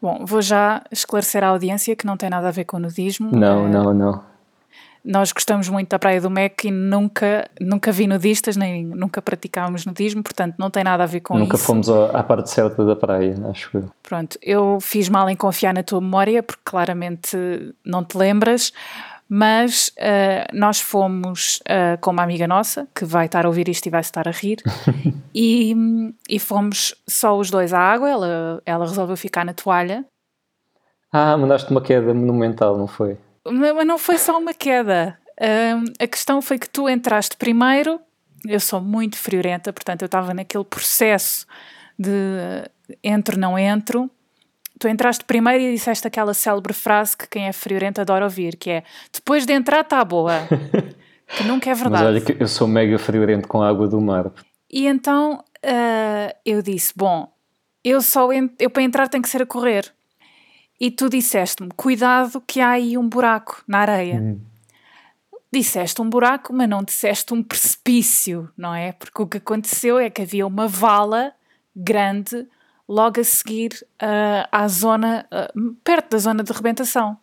Bom, 0.00 0.26
vou 0.26 0.42
já 0.42 0.84
esclarecer 0.92 1.42
à 1.42 1.46
audiência 1.46 1.96
que 1.96 2.04
não 2.04 2.18
tem 2.18 2.28
nada 2.28 2.48
a 2.48 2.52
ver 2.52 2.66
com 2.66 2.78
nudismo. 2.78 3.34
Não, 3.34 3.66
é... 3.66 3.70
não, 3.70 3.94
não 3.94 4.29
nós 5.04 5.32
gostamos 5.32 5.68
muito 5.68 5.88
da 5.88 5.98
Praia 5.98 6.20
do 6.20 6.30
Mec 6.30 6.64
e 6.64 6.70
nunca, 6.70 7.48
nunca 7.60 7.90
vi 7.90 8.06
nudistas, 8.06 8.56
nem 8.56 8.84
nunca 8.84 9.22
praticámos 9.22 9.86
nudismo, 9.86 10.22
portanto 10.22 10.56
não 10.58 10.70
tem 10.70 10.84
nada 10.84 11.02
a 11.02 11.06
ver 11.06 11.20
com 11.20 11.38
nunca 11.38 11.56
isso. 11.56 11.72
Nunca 11.74 11.84
fomos 11.84 12.14
à 12.14 12.22
parte 12.22 12.50
certa 12.50 12.84
da 12.84 12.94
praia, 12.94 13.34
acho 13.48 13.70
eu. 13.76 13.90
Pronto, 14.02 14.38
eu 14.42 14.78
fiz 14.80 15.08
mal 15.08 15.28
em 15.28 15.36
confiar 15.36 15.72
na 15.72 15.82
tua 15.82 16.00
memória, 16.00 16.42
porque 16.42 16.62
claramente 16.64 17.36
não 17.84 18.04
te 18.04 18.16
lembras, 18.16 18.72
mas 19.28 19.88
uh, 19.96 20.52
nós 20.52 20.80
fomos 20.80 21.60
uh, 21.60 21.98
com 22.00 22.10
uma 22.10 22.22
amiga 22.22 22.46
nossa, 22.46 22.86
que 22.94 23.04
vai 23.04 23.26
estar 23.26 23.46
a 23.46 23.48
ouvir 23.48 23.68
isto 23.68 23.86
e 23.86 23.90
vai 23.90 24.00
estar 24.00 24.26
a 24.28 24.32
rir, 24.32 24.58
e, 25.34 25.74
e 26.28 26.38
fomos 26.38 26.94
só 27.08 27.38
os 27.38 27.50
dois 27.50 27.72
à 27.72 27.78
água, 27.78 28.10
ela, 28.10 28.62
ela 28.66 28.84
resolveu 28.84 29.16
ficar 29.16 29.44
na 29.44 29.54
toalha. 29.54 30.04
Ah, 31.12 31.36
mandaste 31.36 31.70
uma 31.70 31.80
queda 31.80 32.12
monumental, 32.12 32.76
não 32.76 32.86
foi? 32.86 33.16
Mas 33.44 33.86
não 33.86 33.98
foi 33.98 34.18
só 34.18 34.38
uma 34.38 34.52
queda. 34.52 35.18
Um, 35.40 35.84
a 35.98 36.06
questão 36.06 36.42
foi 36.42 36.58
que 36.58 36.68
tu 36.68 36.88
entraste 36.88 37.36
primeiro. 37.36 38.00
Eu 38.46 38.60
sou 38.60 38.80
muito 38.80 39.16
friorenta, 39.16 39.72
portanto, 39.72 40.02
eu 40.02 40.06
estava 40.06 40.34
naquele 40.34 40.64
processo 40.64 41.46
de 41.98 42.10
entro, 43.02 43.38
não 43.38 43.58
entro. 43.58 44.10
Tu 44.78 44.88
entraste 44.88 45.24
primeiro 45.24 45.62
e 45.64 45.72
disseste 45.72 46.06
aquela 46.06 46.32
célebre 46.32 46.72
frase 46.72 47.16
que 47.16 47.28
quem 47.28 47.46
é 47.46 47.52
friorento 47.52 48.00
adora 48.00 48.24
ouvir, 48.24 48.56
que 48.56 48.70
é 48.70 48.82
depois 49.12 49.44
de 49.44 49.52
entrar 49.52 49.80
está 49.80 50.02
boa. 50.04 50.34
que 51.36 51.44
nunca 51.44 51.70
é 51.70 51.74
verdade. 51.74 52.04
Mas 52.04 52.12
olha 52.12 52.20
que 52.20 52.42
eu 52.42 52.48
sou 52.48 52.66
mega 52.66 52.98
friorento 52.98 53.46
com 53.46 53.62
a 53.62 53.68
água 53.68 53.86
do 53.86 54.00
mar. 54.00 54.32
E 54.70 54.86
então 54.86 55.44
uh, 55.64 56.34
eu 56.46 56.62
disse: 56.62 56.94
Bom, 56.96 57.30
eu 57.84 58.00
só 58.00 58.30
eu 58.32 58.70
para 58.70 58.82
entrar 58.82 59.08
tenho 59.08 59.22
que 59.22 59.28
ser 59.28 59.42
a 59.42 59.46
correr 59.46 59.92
e 60.80 60.90
tu 60.90 61.10
disseste-me: 61.10 61.68
cuidado, 61.76 62.40
que 62.40 62.60
há 62.60 62.70
aí 62.70 62.96
um 62.96 63.06
buraco 63.06 63.62
na 63.68 63.80
areia. 63.80 64.16
Hum. 64.16 64.40
Disseste 65.52 66.00
um 66.00 66.08
buraco, 66.08 66.52
mas 66.52 66.68
não 66.68 66.82
disseste 66.82 67.34
um 67.34 67.42
precipício, 67.42 68.48
não 68.56 68.74
é? 68.74 68.92
Porque 68.92 69.20
o 69.20 69.26
que 69.26 69.38
aconteceu 69.38 69.98
é 69.98 70.08
que 70.08 70.22
havia 70.22 70.46
uma 70.46 70.66
vala 70.66 71.32
grande 71.74 72.46
logo 72.88 73.20
a 73.20 73.24
seguir 73.24 73.72
uh, 74.02 74.48
à 74.50 74.66
zona, 74.68 75.26
uh, 75.30 75.74
perto 75.84 76.10
da 76.10 76.18
zona 76.18 76.42
de 76.42 76.52
rebentação. 76.52 77.18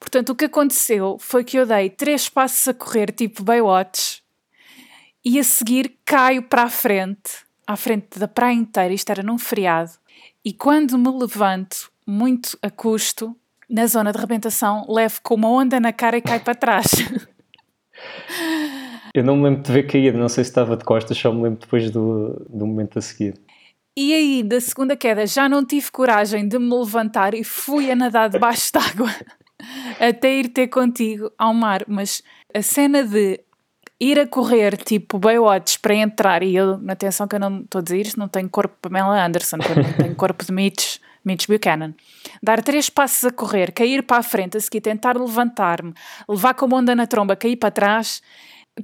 Portanto, 0.00 0.30
o 0.30 0.34
que 0.34 0.46
aconteceu 0.46 1.18
foi 1.18 1.44
que 1.44 1.58
eu 1.58 1.66
dei 1.66 1.90
três 1.90 2.28
passos 2.28 2.68
a 2.68 2.74
correr, 2.74 3.12
tipo 3.12 3.42
Baywatch, 3.42 4.22
e 5.24 5.38
a 5.38 5.44
seguir 5.44 5.98
caio 6.04 6.42
para 6.42 6.64
a 6.64 6.70
frente, 6.70 7.44
à 7.66 7.76
frente 7.76 8.18
da 8.18 8.28
praia 8.28 8.54
inteira, 8.54 8.94
isto 8.94 9.10
era 9.10 9.22
num 9.22 9.36
feriado, 9.36 9.92
e 10.44 10.52
quando 10.52 10.96
me 10.96 11.10
levanto, 11.10 11.90
muito 12.08 12.58
a 12.62 12.70
custo, 12.70 13.36
na 13.68 13.86
zona 13.86 14.10
de 14.12 14.18
rebentação, 14.18 14.86
levo 14.88 15.20
com 15.22 15.34
uma 15.34 15.50
onda 15.50 15.78
na 15.78 15.92
cara 15.92 16.16
e 16.16 16.22
cai 16.22 16.40
para 16.40 16.54
trás. 16.54 16.86
Eu 19.14 19.22
não 19.22 19.36
me 19.36 19.44
lembro 19.44 19.62
de 19.62 19.72
ver 19.72 19.86
cair, 19.86 20.14
não 20.14 20.28
sei 20.28 20.44
se 20.44 20.50
estava 20.50 20.76
de 20.76 20.84
costas, 20.84 21.18
só 21.18 21.32
me 21.32 21.42
lembro 21.42 21.60
depois 21.60 21.90
do, 21.90 22.46
do 22.48 22.66
momento 22.66 22.98
a 22.98 23.02
seguir. 23.02 23.34
E 23.96 24.14
aí, 24.14 24.42
da 24.42 24.60
segunda 24.60 24.96
queda, 24.96 25.26
já 25.26 25.48
não 25.48 25.64
tive 25.64 25.90
coragem 25.90 26.46
de 26.48 26.58
me 26.58 26.72
levantar 26.74 27.34
e 27.34 27.42
fui 27.42 27.90
a 27.90 27.96
nadar 27.96 28.30
debaixo 28.30 28.72
d'água 28.72 29.10
até 29.98 30.36
ir 30.36 30.48
ter 30.50 30.68
contigo 30.68 31.32
ao 31.36 31.52
mar. 31.52 31.84
Mas 31.88 32.22
a 32.54 32.62
cena 32.62 33.02
de 33.02 33.40
ir 33.98 34.20
a 34.20 34.26
correr 34.26 34.76
tipo 34.76 35.18
Baywatch 35.18 35.80
para 35.80 35.94
entrar, 35.94 36.42
e 36.42 36.54
eu, 36.54 36.80
atenção 36.88 37.26
que 37.26 37.34
eu 37.34 37.40
não 37.40 37.62
estou 37.62 37.80
a 37.80 37.82
dizer 37.82 38.00
isto, 38.00 38.20
não 38.20 38.28
tenho 38.28 38.48
corpo 38.48 38.74
de 38.74 38.80
Pamela 38.82 39.26
Anderson, 39.26 39.56
não 39.56 39.92
tenho 39.94 40.14
corpo 40.14 40.44
de 40.44 40.52
Mitch 40.52 40.98
Mitch 41.24 41.46
Buchanan. 41.46 41.94
Dar 42.42 42.62
três 42.62 42.88
passos 42.88 43.24
a 43.24 43.32
correr, 43.32 43.72
cair 43.72 44.02
para 44.02 44.18
a 44.18 44.22
frente, 44.22 44.56
a 44.56 44.60
seguir 44.60 44.80
tentar 44.80 45.16
levantar-me, 45.16 45.92
levar 46.28 46.54
com 46.54 46.66
a 46.66 46.78
onda 46.78 46.94
na 46.94 47.06
tromba, 47.06 47.36
cair 47.36 47.56
para 47.56 47.70
trás. 47.70 48.22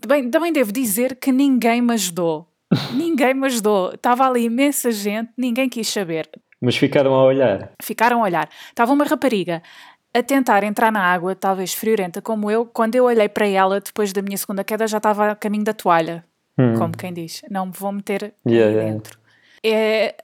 Também, 0.00 0.30
também 0.30 0.52
devo 0.52 0.72
dizer 0.72 1.16
que 1.16 1.32
ninguém 1.32 1.80
me 1.80 1.94
ajudou. 1.94 2.48
ninguém 2.94 3.34
me 3.34 3.46
ajudou. 3.46 3.92
Estava 3.94 4.26
ali 4.26 4.44
imensa 4.44 4.90
gente, 4.90 5.30
ninguém 5.36 5.68
quis 5.68 5.88
saber. 5.88 6.28
Mas 6.60 6.76
ficaram 6.76 7.14
a 7.14 7.24
olhar. 7.24 7.72
Ficaram 7.82 8.20
a 8.20 8.24
olhar. 8.24 8.48
Estava 8.70 8.92
uma 8.92 9.04
rapariga 9.04 9.62
a 10.14 10.22
tentar 10.22 10.62
entrar 10.62 10.92
na 10.92 11.02
água, 11.02 11.34
talvez 11.34 11.74
friorenta 11.74 12.22
como 12.22 12.48
eu, 12.48 12.64
quando 12.64 12.94
eu 12.94 13.04
olhei 13.04 13.28
para 13.28 13.48
ela 13.48 13.80
depois 13.80 14.12
da 14.12 14.22
minha 14.22 14.38
segunda 14.38 14.62
queda 14.62 14.86
já 14.86 14.98
estava 14.98 15.32
a 15.32 15.34
caminho 15.34 15.64
da 15.64 15.74
toalha, 15.74 16.24
hum. 16.56 16.78
como 16.78 16.96
quem 16.96 17.12
diz, 17.12 17.42
não 17.50 17.66
me 17.66 17.72
vou 17.72 17.90
meter 17.90 18.32
yeah, 18.46 18.80
dentro. 18.80 19.18
Yeah. 19.64 19.82
É 19.82 20.23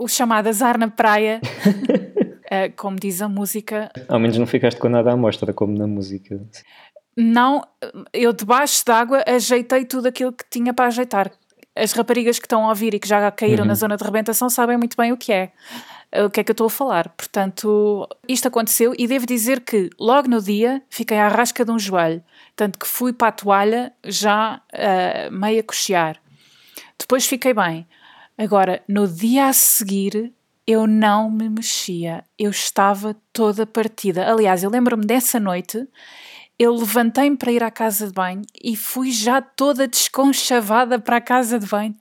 o 0.00 0.08
chamado 0.08 0.48
azar 0.48 0.78
na 0.78 0.88
praia, 0.88 1.40
uh, 1.44 2.72
como 2.76 2.98
diz 2.98 3.20
a 3.20 3.28
música. 3.28 3.90
Ao 4.08 4.18
menos 4.18 4.38
não 4.38 4.46
ficaste 4.46 4.80
com 4.80 4.88
nada 4.88 5.12
à 5.12 5.16
mostra, 5.16 5.52
como 5.52 5.76
na 5.76 5.86
música. 5.86 6.40
Não, 7.14 7.62
eu 8.12 8.32
debaixo 8.32 8.82
d'água 8.84 9.22
ajeitei 9.26 9.84
tudo 9.84 10.06
aquilo 10.06 10.32
que 10.32 10.44
tinha 10.48 10.72
para 10.72 10.86
ajeitar. 10.86 11.30
As 11.76 11.92
raparigas 11.92 12.38
que 12.38 12.46
estão 12.46 12.64
a 12.64 12.70
ouvir 12.70 12.94
e 12.94 12.98
que 12.98 13.06
já 13.06 13.30
caíram 13.30 13.62
uhum. 13.62 13.68
na 13.68 13.74
zona 13.74 13.96
de 13.96 14.02
rebentação 14.02 14.48
sabem 14.48 14.78
muito 14.78 14.96
bem 14.96 15.12
o 15.12 15.16
que 15.16 15.32
é 15.32 15.52
o 16.24 16.28
que 16.28 16.40
é 16.40 16.44
que 16.44 16.50
eu 16.50 16.54
estou 16.54 16.66
a 16.66 16.70
falar. 16.70 17.08
Portanto, 17.10 18.08
isto 18.26 18.48
aconteceu 18.48 18.92
e 18.98 19.06
devo 19.06 19.26
dizer 19.26 19.60
que 19.60 19.90
logo 19.98 20.28
no 20.28 20.42
dia 20.42 20.82
fiquei 20.90 21.18
à 21.18 21.28
rasca 21.28 21.64
de 21.64 21.70
um 21.70 21.78
joelho, 21.78 22.22
tanto 22.56 22.78
que 22.78 22.86
fui 22.86 23.12
para 23.12 23.28
a 23.28 23.32
toalha 23.32 23.92
já 24.04 24.60
uh, 24.72 25.32
meio 25.32 25.60
a 25.60 25.62
cochear. 25.62 26.16
Depois 26.98 27.26
fiquei 27.26 27.54
bem. 27.54 27.86
Agora, 28.40 28.82
no 28.88 29.06
dia 29.06 29.48
a 29.48 29.52
seguir, 29.52 30.32
eu 30.66 30.86
não 30.86 31.30
me 31.30 31.50
mexia, 31.50 32.24
eu 32.38 32.50
estava 32.50 33.14
toda 33.34 33.66
partida. 33.66 34.26
Aliás, 34.26 34.62
eu 34.62 34.70
lembro-me 34.70 35.04
dessa 35.04 35.38
noite, 35.38 35.86
eu 36.58 36.74
levantei-me 36.74 37.36
para 37.36 37.52
ir 37.52 37.62
à 37.62 37.70
casa 37.70 38.06
de 38.06 38.14
banho 38.14 38.40
e 38.64 38.74
fui 38.74 39.12
já 39.12 39.42
toda 39.42 39.86
desconchavada 39.86 40.98
para 40.98 41.18
a 41.18 41.20
casa 41.20 41.58
de 41.58 41.66
banho, 41.66 41.94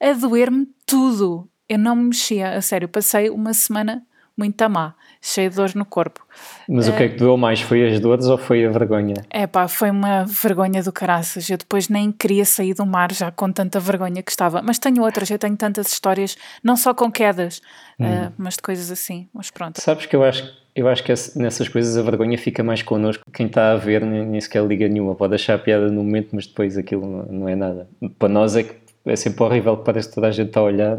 a 0.00 0.12
doer-me 0.12 0.66
tudo. 0.84 1.48
Eu 1.68 1.78
não 1.78 1.94
me 1.94 2.06
mexia, 2.06 2.56
a 2.56 2.60
sério, 2.60 2.88
passei 2.88 3.30
uma 3.30 3.54
semana 3.54 4.04
muito 4.36 4.68
má, 4.68 4.94
cheia 5.20 5.48
de 5.48 5.56
dores 5.56 5.74
no 5.74 5.84
corpo. 5.84 6.24
Mas 6.68 6.88
uh, 6.88 6.92
o 6.92 6.96
que 6.96 7.02
é 7.04 7.08
que 7.08 7.16
doeu 7.16 7.36
mais? 7.36 7.60
Foi 7.60 7.88
as 7.88 7.98
dores 7.98 8.26
ou 8.26 8.36
foi 8.36 8.64
a 8.66 8.70
vergonha? 8.70 9.14
É 9.30 9.46
pá, 9.46 9.66
foi 9.66 9.90
uma 9.90 10.24
vergonha 10.24 10.82
do 10.82 10.92
caraças. 10.92 11.48
Eu 11.48 11.56
depois 11.56 11.88
nem 11.88 12.12
queria 12.12 12.44
sair 12.44 12.74
do 12.74 12.84
mar 12.84 13.12
já 13.12 13.30
com 13.30 13.50
tanta 13.50 13.80
vergonha 13.80 14.22
que 14.22 14.30
estava. 14.30 14.60
Mas 14.62 14.78
tenho 14.78 15.02
outras, 15.02 15.30
eu 15.30 15.38
tenho 15.38 15.56
tantas 15.56 15.90
histórias, 15.90 16.36
não 16.62 16.76
só 16.76 16.92
com 16.92 17.10
quedas, 17.10 17.62
hum. 17.98 18.04
uh, 18.04 18.32
mas 18.36 18.54
de 18.54 18.62
coisas 18.62 18.90
assim. 18.90 19.28
Mas 19.32 19.50
pronto. 19.50 19.80
Sabes 19.80 20.06
que 20.06 20.14
eu 20.14 20.22
acho, 20.22 20.44
eu 20.76 20.86
acho 20.88 21.02
que 21.02 21.12
nessas 21.36 21.68
coisas 21.68 21.96
a 21.96 22.02
vergonha 22.02 22.36
fica 22.36 22.62
mais 22.62 22.82
connosco. 22.82 23.24
Quem 23.32 23.46
está 23.46 23.72
a 23.72 23.76
ver 23.76 24.04
nem, 24.04 24.26
nem 24.26 24.40
sequer 24.40 24.62
liga 24.62 24.86
nenhuma. 24.86 25.14
Pode 25.14 25.34
achar 25.34 25.58
piada 25.58 25.88
no 25.88 26.04
momento, 26.04 26.28
mas 26.32 26.46
depois 26.46 26.76
aquilo 26.76 27.26
não, 27.30 27.48
é 27.48 27.56
nada. 27.56 27.88
Para 28.18 28.28
nós 28.28 28.54
é 28.56 28.64
que 28.64 28.74
é 29.06 29.16
sempre 29.16 29.42
horrível 29.42 29.78
que 29.78 29.84
parece 29.84 30.10
que 30.10 30.14
toda 30.14 30.26
a 30.26 30.30
gente 30.30 30.48
está 30.48 30.60
a 30.60 30.64
olhar 30.64 30.98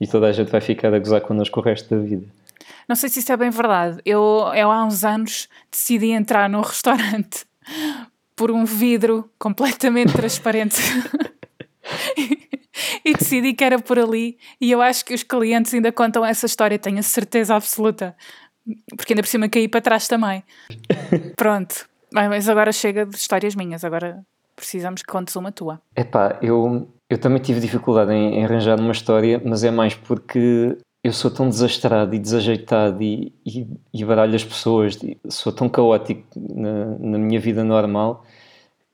e 0.00 0.06
toda 0.06 0.26
a 0.26 0.32
gente 0.32 0.50
vai 0.50 0.62
ficar 0.62 0.94
a 0.94 0.98
gozar 0.98 1.20
connosco 1.20 1.60
o 1.60 1.62
resto 1.62 1.94
da 1.94 2.00
vida. 2.02 2.24
Não 2.88 2.96
sei 2.96 3.08
se 3.08 3.20
isso 3.20 3.32
é 3.32 3.36
bem 3.36 3.50
verdade. 3.50 4.00
Eu, 4.04 4.50
eu 4.54 4.70
há 4.70 4.84
uns 4.84 5.04
anos 5.04 5.48
decidi 5.70 6.10
entrar 6.10 6.48
num 6.48 6.62
restaurante 6.62 7.44
por 8.34 8.50
um 8.50 8.64
vidro 8.64 9.30
completamente 9.38 10.12
transparente. 10.12 10.76
e 13.04 13.12
decidi 13.12 13.52
que 13.52 13.64
era 13.64 13.78
por 13.78 13.98
ali. 13.98 14.38
E 14.60 14.70
eu 14.70 14.80
acho 14.80 15.04
que 15.04 15.14
os 15.14 15.22
clientes 15.22 15.72
ainda 15.74 15.92
contam 15.92 16.24
essa 16.24 16.46
história, 16.46 16.78
tenho 16.78 16.98
a 16.98 17.02
certeza 17.02 17.54
absoluta. 17.54 18.16
Porque 18.96 19.12
ainda 19.12 19.22
por 19.22 19.28
cima 19.28 19.48
caí 19.48 19.68
para 19.68 19.80
trás 19.80 20.08
também. 20.08 20.42
Pronto. 21.36 21.88
Mas 22.12 22.48
agora 22.48 22.72
chega 22.72 23.06
de 23.06 23.16
histórias 23.16 23.54
minhas, 23.54 23.84
agora 23.84 24.24
precisamos 24.56 25.02
que 25.02 25.10
contes 25.10 25.36
uma 25.36 25.52
tua. 25.52 25.80
Epá, 25.96 26.38
eu 26.42 26.88
eu 27.08 27.18
também 27.18 27.42
tive 27.42 27.58
dificuldade 27.58 28.12
em, 28.12 28.36
em, 28.36 28.44
arranjar 28.44 28.78
uma 28.78 28.92
história, 28.92 29.42
mas 29.44 29.64
é 29.64 29.70
mais 29.70 29.94
porque 29.94 30.76
eu 31.02 31.12
sou 31.12 31.30
tão 31.30 31.48
desastrado 31.48 32.14
e 32.14 32.18
desajeitado 32.18 33.02
e, 33.02 33.32
e, 33.44 33.66
e 33.92 34.04
baralho 34.04 34.34
as 34.36 34.44
pessoas, 34.44 34.98
sou 35.28 35.52
tão 35.52 35.68
caótico 35.68 36.22
na, 36.36 36.98
na, 36.98 37.18
minha 37.18 37.40
vida 37.40 37.64
normal 37.64 38.24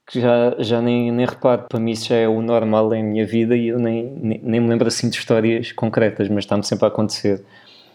que 0.07 0.21
já, 0.21 0.55
já 0.61 0.81
nem, 0.81 1.11
nem 1.11 1.27
reparo. 1.27 1.67
Para 1.69 1.81
mim, 1.81 1.91
isso 1.91 2.09
já 2.09 2.17
é 2.17 2.29
o 2.29 2.41
normal 2.41 2.95
em 2.95 3.03
minha 3.03 3.27
vida 3.27 3.57
e 3.57 3.69
eu 3.69 3.79
nem, 3.79 4.05
nem, 4.05 4.41
nem 4.43 4.61
me 4.61 4.69
lembro 4.69 4.87
assim 4.87 5.11
de 5.11 5.17
histórias 5.19 5.73
concretas, 5.73 6.29
mas 6.29 6.45
está-me 6.45 6.65
sempre 6.65 6.85
a 6.85 6.89
acontecer. 6.89 7.45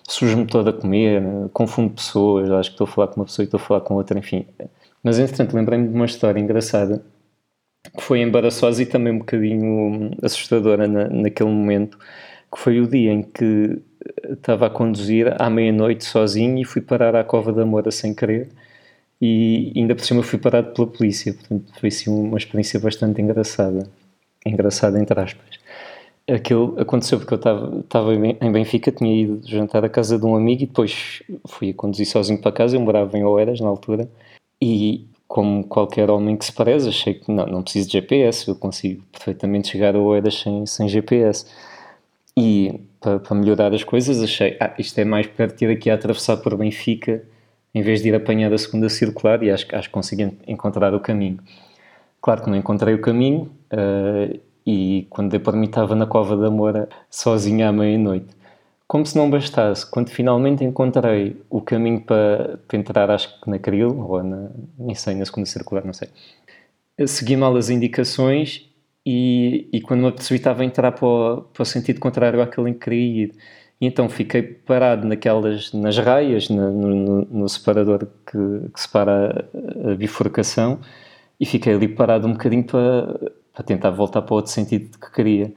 Sujo-me 0.07 0.45
todo 0.45 0.69
a 0.69 0.73
comer, 0.73 1.23
confundo 1.53 1.93
pessoas, 1.93 2.51
acho 2.51 2.71
que 2.71 2.73
estou 2.75 2.85
a 2.85 2.87
falar 2.87 3.07
com 3.07 3.21
uma 3.21 3.25
pessoa 3.25 3.43
e 3.43 3.47
estou 3.47 3.59
a 3.59 3.63
falar 3.63 3.81
com 3.81 3.93
outra, 3.95 4.19
enfim. 4.19 4.45
Mas 5.03 5.19
entretanto, 5.19 5.55
lembrei-me 5.55 5.87
de 5.87 5.95
uma 5.95 6.05
história 6.05 6.39
engraçada 6.39 7.03
que 7.95 8.03
foi 8.03 8.21
embaraçosa 8.21 8.83
e 8.83 8.85
também 8.85 9.13
um 9.13 9.19
bocadinho 9.19 10.11
assustadora 10.21 10.87
na, 10.87 11.07
naquele 11.07 11.49
momento, 11.49 11.97
que 12.53 12.59
foi 12.59 12.79
o 12.81 12.87
dia 12.87 13.11
em 13.11 13.23
que 13.23 13.81
estava 14.29 14.67
a 14.67 14.69
conduzir 14.69 15.35
à 15.41 15.49
meia-noite 15.49 16.03
sozinho 16.03 16.59
e 16.59 16.65
fui 16.65 16.81
parar 16.81 17.15
à 17.15 17.23
Cova 17.23 17.51
da 17.51 17.65
Moura 17.65 17.91
sem 17.91 18.13
querer. 18.13 18.49
E 19.21 19.71
ainda 19.75 19.93
por 19.95 20.03
cima 20.03 20.23
fui 20.23 20.39
parado 20.39 20.73
pela 20.73 20.87
polícia, 20.87 21.33
portanto 21.33 21.71
foi 21.79 21.89
assim 21.89 22.09
uma 22.09 22.37
experiência 22.37 22.79
bastante 22.79 23.21
engraçada, 23.21 23.87
engraçada 24.45 24.99
entre 24.99 25.19
aspas. 25.19 25.59
Aquilo 26.27 26.75
aconteceu 26.79 27.19
porque 27.19 27.33
eu 27.33 27.37
estava, 27.37 27.79
estava 27.79 28.15
em 28.15 28.51
Benfica, 28.51 28.91
tinha 28.91 29.13
ido 29.23 29.41
jantar 29.45 29.85
à 29.85 29.89
casa 29.89 30.17
de 30.17 30.25
um 30.25 30.35
amigo 30.35 30.63
e 30.63 30.65
depois 30.65 31.21
fui 31.47 31.69
a 31.69 31.73
conduzir 31.73 32.07
sozinho 32.07 32.39
para 32.39 32.51
casa, 32.51 32.75
eu 32.75 32.81
morava 32.81 33.17
em 33.17 33.23
Oeiras 33.23 33.59
na 33.59 33.67
altura. 33.67 34.09
E 34.59 35.05
como 35.27 35.63
qualquer 35.65 36.09
homem 36.09 36.35
que 36.35 36.45
se 36.45 36.53
preza, 36.53 36.89
achei 36.89 37.13
que 37.13 37.31
não, 37.31 37.45
não 37.45 37.63
preciso 37.63 37.87
de 37.87 37.93
GPS, 37.93 38.47
eu 38.47 38.55
consigo 38.55 39.03
perfeitamente 39.11 39.69
chegar 39.69 39.95
a 39.95 39.99
Oeiras 39.99 40.39
sem, 40.39 40.65
sem 40.65 40.87
GPS. 40.87 41.45
E 42.37 42.79
para, 43.01 43.19
para, 43.19 43.35
melhorar 43.35 43.73
as 43.73 43.83
coisas, 43.83 44.21
achei, 44.21 44.55
ah, 44.59 44.73
isto 44.77 44.97
é 44.99 45.03
mais 45.03 45.27
de 45.27 45.65
ir 45.65 45.71
aqui 45.71 45.89
a 45.89 45.95
atravessar 45.95 46.37
por 46.37 46.55
Benfica, 46.55 47.23
em 47.73 47.81
vez 47.81 48.01
de 48.01 48.09
ir 48.09 48.15
apanhar 48.15 48.53
a 48.53 48.57
segunda 48.57 48.87
circular, 48.87 49.41
e 49.43 49.49
acho, 49.49 49.65
acho 49.75 49.89
que 49.89 49.93
consegui 49.93 50.37
encontrar 50.47 50.93
o 50.93 50.99
caminho. 50.99 51.39
Claro 52.21 52.43
que 52.43 52.49
não 52.49 52.55
encontrei 52.55 52.93
o 52.93 53.01
caminho, 53.01 53.51
uh, 53.73 54.39
e 54.65 55.07
quando 55.09 55.37
por 55.39 55.55
mim 55.55 55.65
estava 55.65 55.95
na 55.95 56.05
Cova 56.05 56.37
da 56.37 56.51
Moura, 56.51 56.87
sozinha 57.09 57.69
à 57.69 57.71
meia-noite. 57.71 58.27
Como 58.87 59.05
se 59.05 59.17
não 59.17 59.29
bastasse, 59.29 59.89
quando 59.89 60.09
finalmente 60.09 60.63
encontrei 60.63 61.41
o 61.49 61.61
caminho 61.61 62.01
para, 62.01 62.59
para 62.67 62.77
entrar, 62.77 63.09
acho 63.09 63.41
que 63.41 63.49
na 63.49 63.57
Cril, 63.57 63.99
ou 63.99 64.21
na, 64.21 64.49
nem 64.77 64.93
sei, 64.93 65.15
na 65.15 65.25
segunda 65.25 65.47
circular, 65.47 65.83
não 65.83 65.93
sei, 65.93 66.09
segui 67.07 67.35
mal 67.35 67.55
as 67.55 67.69
indicações 67.69 68.70
e, 69.05 69.69
e 69.73 69.81
quando 69.81 70.01
me 70.01 70.07
apercebi 70.07 70.41
entrar 70.63 70.91
para 70.91 71.05
o, 71.07 71.41
para 71.53 71.63
o 71.63 71.65
sentido 71.65 71.99
contrário 71.99 72.41
àquele 72.41 72.69
em 72.69 72.73
que 72.73 72.79
queria 72.79 73.23
ir. 73.23 73.35
E 73.79 73.85
então 73.87 74.07
fiquei 74.09 74.43
parado 74.43 75.07
naquelas, 75.07 75.73
nas 75.73 75.97
raias, 75.97 76.49
na, 76.49 76.69
no, 76.69 77.25
no, 77.25 77.49
separador 77.49 78.07
que, 78.25 78.69
que 78.73 78.79
separa 78.81 79.49
a, 79.85 79.91
a, 79.91 79.95
bifurcação 79.95 80.79
e 81.39 81.45
fiquei 81.45 81.73
ali 81.73 81.87
parado 81.87 82.27
um 82.27 82.33
bocadinho 82.33 82.63
para, 82.63 83.31
para 83.53 83.63
tentar 83.63 83.89
voltar 83.89 84.21
para 84.21 84.33
o 84.33 84.37
outro 84.37 84.51
sentido 84.51 84.97
que 84.99 85.11
queria 85.11 85.51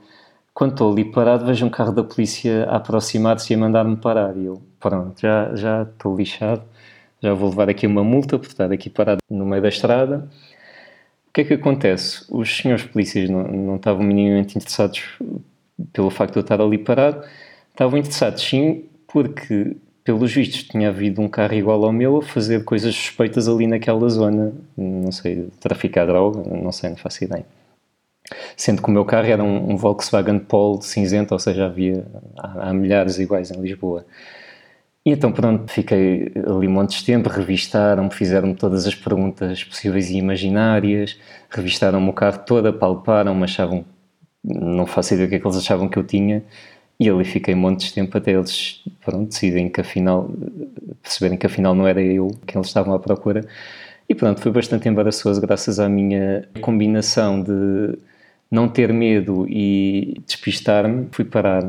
quando 0.54 0.70
estou 0.70 0.92
ali 0.92 1.04
parado, 1.04 1.44
vejo 1.44 1.66
um 1.66 1.68
carro 1.68 1.92
da 1.92 2.04
polícia 2.04 2.64
a 2.66 2.76
aproximar-se 2.76 3.52
e 3.52 3.56
a 3.56 3.58
mandar-me 3.58 3.96
parar. 3.96 4.36
E 4.36 4.44
eu, 4.44 4.62
pronto, 4.78 5.20
já, 5.20 5.52
já 5.56 5.82
estou 5.82 6.16
lixado, 6.16 6.62
já 7.20 7.34
vou 7.34 7.50
levar 7.50 7.68
aqui 7.68 7.88
uma 7.88 8.04
multa 8.04 8.38
por 8.38 8.46
estar 8.46 8.70
aqui 8.70 8.88
parado 8.88 9.18
no 9.28 9.44
meio 9.44 9.60
da 9.60 9.68
estrada. 9.68 10.30
Que 11.34 11.40
é 11.40 11.44
que 11.44 11.54
acontece? 11.54 12.24
Os 12.30 12.56
senhores 12.56 12.84
polícias 12.84 13.28
não, 13.28 13.42
não 13.42 13.76
estavam 13.76 14.04
minimamente 14.04 14.56
interessados 14.56 15.02
pelo 15.92 16.08
facto 16.08 16.34
de 16.34 16.38
eu 16.38 16.42
estar 16.42 16.60
ali 16.60 16.78
parado, 16.78 17.24
estavam 17.72 17.98
interessados 17.98 18.40
sim 18.40 18.84
porque, 19.08 19.76
pelos 20.04 20.32
vistos, 20.32 20.62
tinha 20.62 20.90
havido 20.90 21.20
um 21.20 21.28
carro 21.28 21.54
igual 21.54 21.84
ao 21.84 21.92
meu 21.92 22.18
a 22.18 22.22
fazer 22.22 22.62
coisas 22.62 22.94
suspeitas 22.94 23.48
ali 23.48 23.66
naquela 23.66 24.08
zona, 24.08 24.52
não 24.76 25.10
sei, 25.10 25.48
traficar 25.58 26.06
droga, 26.06 26.40
não 26.48 26.70
sei, 26.70 26.90
não 26.90 26.96
faço 26.96 27.24
ideia. 27.24 27.44
Sendo 28.56 28.80
que 28.80 28.88
o 28.88 28.92
meu 28.92 29.04
carro 29.04 29.26
era 29.26 29.42
um, 29.42 29.72
um 29.72 29.76
Volkswagen 29.76 30.38
Polo 30.38 30.80
cinzento, 30.82 31.34
ou 31.34 31.40
seja, 31.40 31.66
havia 31.66 32.06
há, 32.38 32.70
há, 32.70 32.72
milhares 32.72 33.18
iguais 33.18 33.50
em 33.50 33.60
Lisboa. 33.60 34.06
E 35.06 35.10
então, 35.10 35.30
pronto, 35.32 35.70
fiquei 35.70 36.32
ali 36.46 36.66
montes 36.66 37.00
de 37.00 37.04
tempo, 37.04 37.28
revistaram-me, 37.28 38.10
fizeram-me 38.10 38.54
todas 38.54 38.86
as 38.86 38.94
perguntas 38.94 39.62
possíveis 39.62 40.08
e 40.10 40.16
imaginárias, 40.16 41.18
revistaram-me 41.50 42.08
o 42.08 42.12
carro 42.12 42.38
todo, 42.46 42.66
apalparam-me, 42.68 43.44
achavam, 43.44 43.84
não 44.42 44.86
faço 44.86 45.12
ideia 45.12 45.26
o 45.26 45.30
que 45.30 45.36
é 45.36 45.38
que 45.40 45.46
eles 45.46 45.58
achavam 45.58 45.88
que 45.88 45.98
eu 45.98 46.04
tinha, 46.04 46.42
e 46.98 47.10
ali 47.10 47.24
fiquei 47.24 47.54
montes 47.54 47.88
de 47.88 47.94
tempo 47.94 48.16
até 48.16 48.32
eles, 48.32 48.82
pronto, 49.04 49.28
decidem 49.28 49.68
que 49.68 49.80
afinal, 49.80 50.30
perceberem 51.02 51.36
que 51.38 51.46
afinal 51.46 51.74
não 51.74 51.86
era 51.86 52.00
eu 52.02 52.28
quem 52.46 52.58
eles 52.58 52.68
estavam 52.68 52.94
à 52.94 52.98
procura. 52.98 53.42
E 54.08 54.14
pronto, 54.14 54.40
foi 54.40 54.52
bastante 54.52 54.88
embaraçoso 54.88 55.40
graças 55.40 55.78
à 55.80 55.88
minha 55.88 56.48
combinação 56.60 57.42
de 57.42 57.98
não 58.50 58.68
ter 58.68 58.92
medo 58.92 59.46
e 59.48 60.20
despistar-me, 60.26 61.08
fui 61.12 61.24
parar 61.24 61.62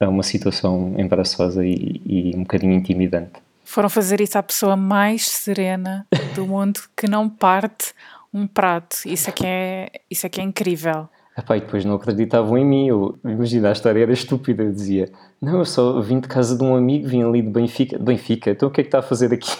a 0.00 0.08
uma 0.08 0.22
situação 0.22 0.94
embaraçosa 0.98 1.64
e, 1.64 2.00
e, 2.06 2.32
um 2.34 2.40
bocadinho 2.40 2.72
intimidante. 2.72 3.32
Foram 3.64 3.88
fazer 3.88 4.20
isso 4.20 4.38
à 4.38 4.42
pessoa 4.42 4.74
mais 4.74 5.28
serena 5.28 6.06
do 6.34 6.46
mundo 6.46 6.80
que 6.96 7.08
não 7.08 7.28
parte 7.28 7.92
um 8.32 8.46
prato. 8.46 8.96
Isso 9.06 9.28
é 9.28 9.32
que 9.32 9.46
é, 9.46 9.90
isso 10.10 10.26
é, 10.26 10.28
que 10.28 10.40
é 10.40 10.44
incrível. 10.44 11.08
Epá, 11.36 11.56
e 11.56 11.60
depois 11.60 11.84
não 11.84 11.94
acreditavam 11.94 12.56
em 12.58 12.64
mim. 12.64 12.88
Eu, 12.88 13.18
imagina, 13.24 13.68
a 13.68 13.72
história 13.72 14.02
era 14.02 14.12
estúpida. 14.12 14.62
Eu 14.62 14.72
dizia: 14.72 15.12
Não, 15.40 15.58
eu 15.58 15.64
só 15.64 16.00
vim 16.00 16.18
de 16.18 16.26
casa 16.26 16.56
de 16.56 16.64
um 16.64 16.74
amigo, 16.74 17.06
vim 17.06 17.22
ali 17.22 17.42
de 17.42 17.50
Benfica. 17.50 17.98
Benfica, 17.98 18.50
então 18.50 18.68
o 18.68 18.72
que 18.72 18.80
é 18.80 18.84
que 18.84 18.88
está 18.88 19.00
a 19.00 19.02
fazer 19.02 19.32
aqui? 19.32 19.56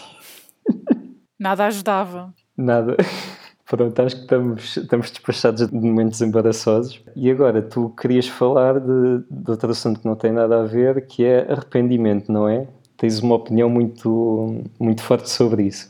Nada 1.39 1.67
ajudava. 1.67 2.35
Nada. 2.57 2.97
Pronto, 3.71 4.03
acho 4.03 4.17
que 4.17 4.23
estamos, 4.23 4.77
estamos 4.77 5.11
despachados 5.12 5.69
de 5.69 5.73
momentos 5.77 6.21
embaraçosos. 6.21 7.00
E 7.15 7.31
agora, 7.31 7.62
tu 7.62 7.91
querias 7.91 8.27
falar 8.27 8.81
de, 8.81 9.23
de 9.31 9.49
outro 9.49 9.71
assunto 9.71 10.00
que 10.00 10.07
não 10.07 10.17
tem 10.17 10.33
nada 10.33 10.61
a 10.61 10.65
ver, 10.65 11.07
que 11.07 11.25
é 11.25 11.47
arrependimento, 11.49 12.33
não 12.33 12.49
é? 12.49 12.67
Tens 12.97 13.21
uma 13.21 13.37
opinião 13.37 13.71
muito, 13.71 14.65
muito 14.77 15.05
forte 15.05 15.31
sobre 15.31 15.69
isso. 15.69 15.89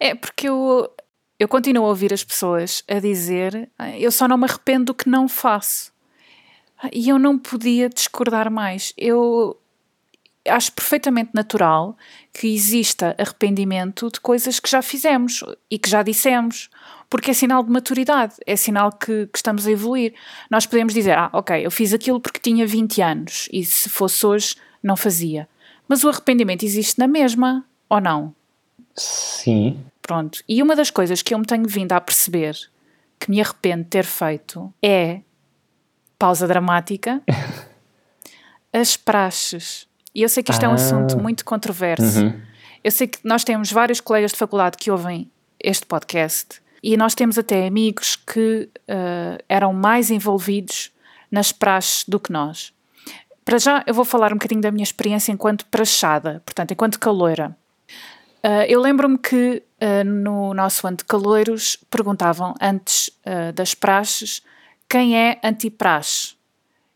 É, 0.00 0.12
porque 0.12 0.48
eu, 0.48 0.90
eu 1.38 1.46
continuo 1.46 1.84
a 1.84 1.90
ouvir 1.90 2.12
as 2.12 2.24
pessoas 2.24 2.82
a 2.88 2.98
dizer 2.98 3.70
eu 3.96 4.10
só 4.10 4.26
não 4.26 4.36
me 4.36 4.46
arrependo 4.46 4.86
do 4.86 4.94
que 4.94 5.08
não 5.08 5.28
faço. 5.28 5.92
E 6.92 7.10
eu 7.10 7.18
não 7.18 7.38
podia 7.38 7.88
discordar 7.88 8.50
mais. 8.50 8.92
Eu 8.98 9.56
acho 10.48 10.72
perfeitamente 10.72 11.30
natural 11.32 11.96
que 12.32 12.52
exista 12.52 13.14
arrependimento 13.16 14.10
de 14.10 14.18
coisas 14.18 14.58
que 14.58 14.68
já 14.68 14.82
fizemos 14.82 15.44
e 15.70 15.78
que 15.78 15.88
já 15.88 16.02
dissemos, 16.02 16.68
porque 17.10 17.32
é 17.32 17.34
sinal 17.34 17.62
de 17.62 17.70
maturidade, 17.70 18.34
é 18.46 18.54
sinal 18.54 18.92
que, 18.92 19.26
que, 19.26 19.36
estamos 19.36 19.66
a 19.66 19.70
evoluir. 19.70 20.14
Nós 20.48 20.64
podemos 20.64 20.94
dizer, 20.94 21.18
ah, 21.18 21.28
ok, 21.32 21.66
eu 21.66 21.70
fiz 21.70 21.92
aquilo 21.92 22.20
porque 22.20 22.38
tinha 22.38 22.66
20 22.66 23.02
anos 23.02 23.48
e 23.52 23.64
se 23.64 23.88
fosse 23.88 24.24
hoje 24.24 24.54
não 24.82 24.96
fazia. 24.96 25.48
Mas 25.88 26.04
o 26.04 26.08
arrependimento 26.08 26.62
existe 26.62 26.98
na 26.98 27.08
mesma, 27.08 27.64
ou 27.88 28.00
não? 28.00 28.32
Sim. 28.94 29.80
Pronto. 30.00 30.42
E 30.48 30.62
uma 30.62 30.76
das 30.76 30.90
coisas 30.90 31.20
que 31.20 31.34
eu 31.34 31.38
me 31.38 31.44
tenho 31.44 31.66
vindo 31.66 31.92
a 31.92 32.00
perceber 32.00 32.56
que 33.18 33.28
me 33.28 33.40
arrependo 33.40 33.82
de 33.82 33.90
ter 33.90 34.04
feito 34.04 34.72
é 34.80 35.20
pausa 36.16 36.46
dramática. 36.46 37.20
as 38.72 38.96
praxes 38.96 39.90
e 40.14 40.22
eu 40.22 40.28
sei 40.28 40.42
que 40.42 40.50
isto 40.50 40.62
ah. 40.62 40.66
é 40.66 40.68
um 40.68 40.74
assunto 40.74 41.16
ah. 41.16 41.22
muito 41.22 41.44
controverso. 41.44 42.20
Uhum. 42.20 42.40
Eu 42.82 42.90
sei 42.90 43.06
que 43.06 43.18
nós 43.24 43.44
temos 43.44 43.70
vários 43.70 44.00
colegas 44.00 44.32
de 44.32 44.38
faculdade 44.38 44.76
que 44.76 44.90
ouvem 44.90 45.30
este 45.62 45.86
podcast 45.86 46.60
e 46.82 46.96
nós 46.96 47.14
temos 47.14 47.38
até 47.38 47.66
amigos 47.66 48.16
que 48.16 48.68
uh, 48.88 49.42
eram 49.48 49.72
mais 49.72 50.10
envolvidos 50.10 50.90
nas 51.30 51.52
praxes 51.52 52.04
do 52.08 52.18
que 52.18 52.32
nós. 52.32 52.72
Para 53.44 53.58
já, 53.58 53.84
eu 53.86 53.94
vou 53.94 54.04
falar 54.04 54.32
um 54.32 54.36
bocadinho 54.36 54.60
da 54.60 54.70
minha 54.70 54.82
experiência 54.82 55.32
enquanto 55.32 55.66
prachada, 55.66 56.42
portanto, 56.44 56.72
enquanto 56.72 56.98
caloira. 56.98 57.56
Uh, 58.42 58.64
eu 58.68 58.80
lembro-me 58.80 59.18
que 59.18 59.62
uh, 59.82 60.04
no 60.04 60.54
nosso 60.54 60.86
ano 60.86 60.96
de 60.96 61.04
caloiros 61.04 61.76
perguntavam 61.90 62.54
antes 62.60 63.10
das 63.54 63.74
praxes 63.74 64.42
quem 64.88 65.16
é 65.16 65.38
anti-praxe. 65.44 66.34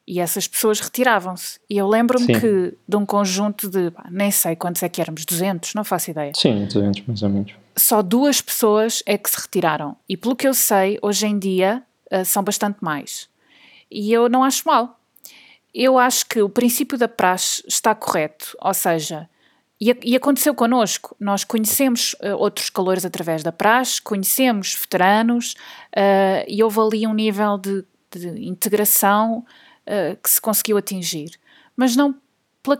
E 0.07 0.21
essas 0.21 0.47
pessoas 0.47 0.81
retiravam-se. 0.81 1.59
E 1.71 1.79
eu 1.79 1.88
lembro-me 1.88 2.26
que 2.38 2.75
de 2.87 2.97
um 2.97 3.07
conjunto 3.07 3.71
de, 3.71 3.91
nem 4.11 4.31
sei 4.31 4.55
quantos 4.55 4.83
é 4.83 4.88
que 4.88 5.00
éramos, 5.00 5.25
200, 5.25 5.75
não 5.75 5.85
faço 5.85 6.11
ideia. 6.11 6.33
Sim, 6.37 6.67
200 6.67 7.07
mais 7.07 7.23
ou 7.23 7.29
menos. 7.31 7.63
Só 7.76 8.02
duas 8.02 8.40
pessoas 8.40 9.02
é 9.07 9.19
que 9.19 9.28
se 9.28 9.40
retiraram. 9.40 9.97
E 10.09 10.16
pelo 10.16 10.37
que 10.37 10.47
eu 10.47 10.54
sei, 10.54 10.99
hoje 11.02 11.26
em 11.26 11.38
dia 11.38 11.83
uh, 12.12 12.25
são 12.25 12.43
bastante 12.43 12.78
mais. 12.81 13.28
E 13.90 14.12
eu 14.12 14.28
não 14.28 14.45
acho 14.45 14.66
mal. 14.66 15.00
Eu 15.73 15.99
acho 15.99 16.26
que 16.26 16.40
o 16.40 16.49
princípio 16.49 16.97
da 16.97 17.09
praxe 17.09 17.64
está 17.66 17.95
correto. 17.95 18.57
Ou 18.61 18.73
seja, 18.73 19.28
e, 19.81 19.97
e 20.04 20.16
aconteceu 20.16 20.54
connosco. 20.54 21.16
Nós 21.19 21.43
conhecemos 21.43 22.14
uh, 22.14 22.37
outros 22.38 22.71
calores 22.71 23.04
através 23.04 23.43
da 23.43 23.50
praxe, 23.50 24.00
conhecemos 24.00 24.75
veteranos 24.75 25.54
uh, 25.97 26.45
e 26.47 26.62
houve 26.62 26.81
ali 26.81 27.07
um 27.07 27.14
nível 27.14 27.59
de, 27.59 27.85
de 28.11 28.47
integração 28.47 29.45
que 30.23 30.31
se 30.31 30.40
conseguiu 30.40 30.78
atingir, 30.78 31.38
mas 31.76 31.95
não 31.95 32.19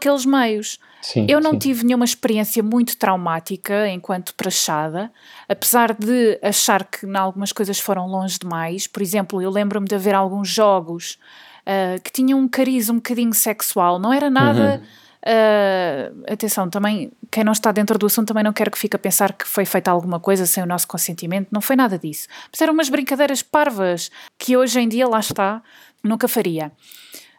pelos 0.01 0.25
meios. 0.25 0.79
Sim, 1.05 1.27
eu 1.29 1.39
não 1.39 1.51
sim. 1.51 1.59
tive 1.59 1.85
nenhuma 1.85 2.07
experiência 2.07 2.63
muito 2.63 2.97
traumática 2.97 3.87
enquanto 3.91 4.35
prachada, 4.35 5.13
apesar 5.47 5.93
de 5.93 6.39
achar 6.43 6.83
que 6.83 7.05
em 7.05 7.15
algumas 7.15 7.53
coisas 7.53 7.79
foram 7.79 8.07
longe 8.07 8.39
demais. 8.39 8.87
Por 8.87 9.03
exemplo, 9.03 9.43
eu 9.43 9.51
lembro-me 9.51 9.87
de 9.87 9.95
haver 9.95 10.15
alguns 10.15 10.49
jogos 10.49 11.19
uh, 11.67 12.01
que 12.03 12.11
tinham 12.11 12.39
um 12.39 12.49
cariz 12.49 12.89
um 12.89 12.95
bocadinho 12.95 13.35
sexual, 13.35 13.99
não 13.99 14.15
era 14.15 14.31
nada. 14.31 14.81
Uhum. 14.81 15.05
Uh, 15.27 16.25
atenção, 16.33 16.71
também 16.71 17.13
quem 17.31 17.45
não 17.45 17.53
está 17.53 17.71
dentro 17.71 17.99
do 17.99 18.07
assunto 18.07 18.29
também 18.29 18.43
não 18.43 18.55
quer 18.55 18.71
que 18.71 18.79
fique 18.79 18.97
a 18.97 18.99
pensar 18.99 19.35
que 19.35 19.47
foi 19.47 19.67
feita 19.67 19.91
alguma 19.91 20.19
coisa 20.19 20.47
sem 20.47 20.63
o 20.63 20.67
nosso 20.67 20.89
consentimento, 20.89 21.49
não 21.51 21.61
foi 21.61 21.77
nada 21.77 21.99
disso. 21.99 22.29
Mas 22.51 22.63
eram 22.63 22.73
umas 22.73 22.89
brincadeiras 22.89 23.43
parvas 23.43 24.11
que 24.39 24.57
hoje 24.57 24.81
em 24.81 24.89
dia 24.89 25.07
lá 25.07 25.21
está, 25.21 25.63
nunca 26.03 26.27
faria. 26.27 26.73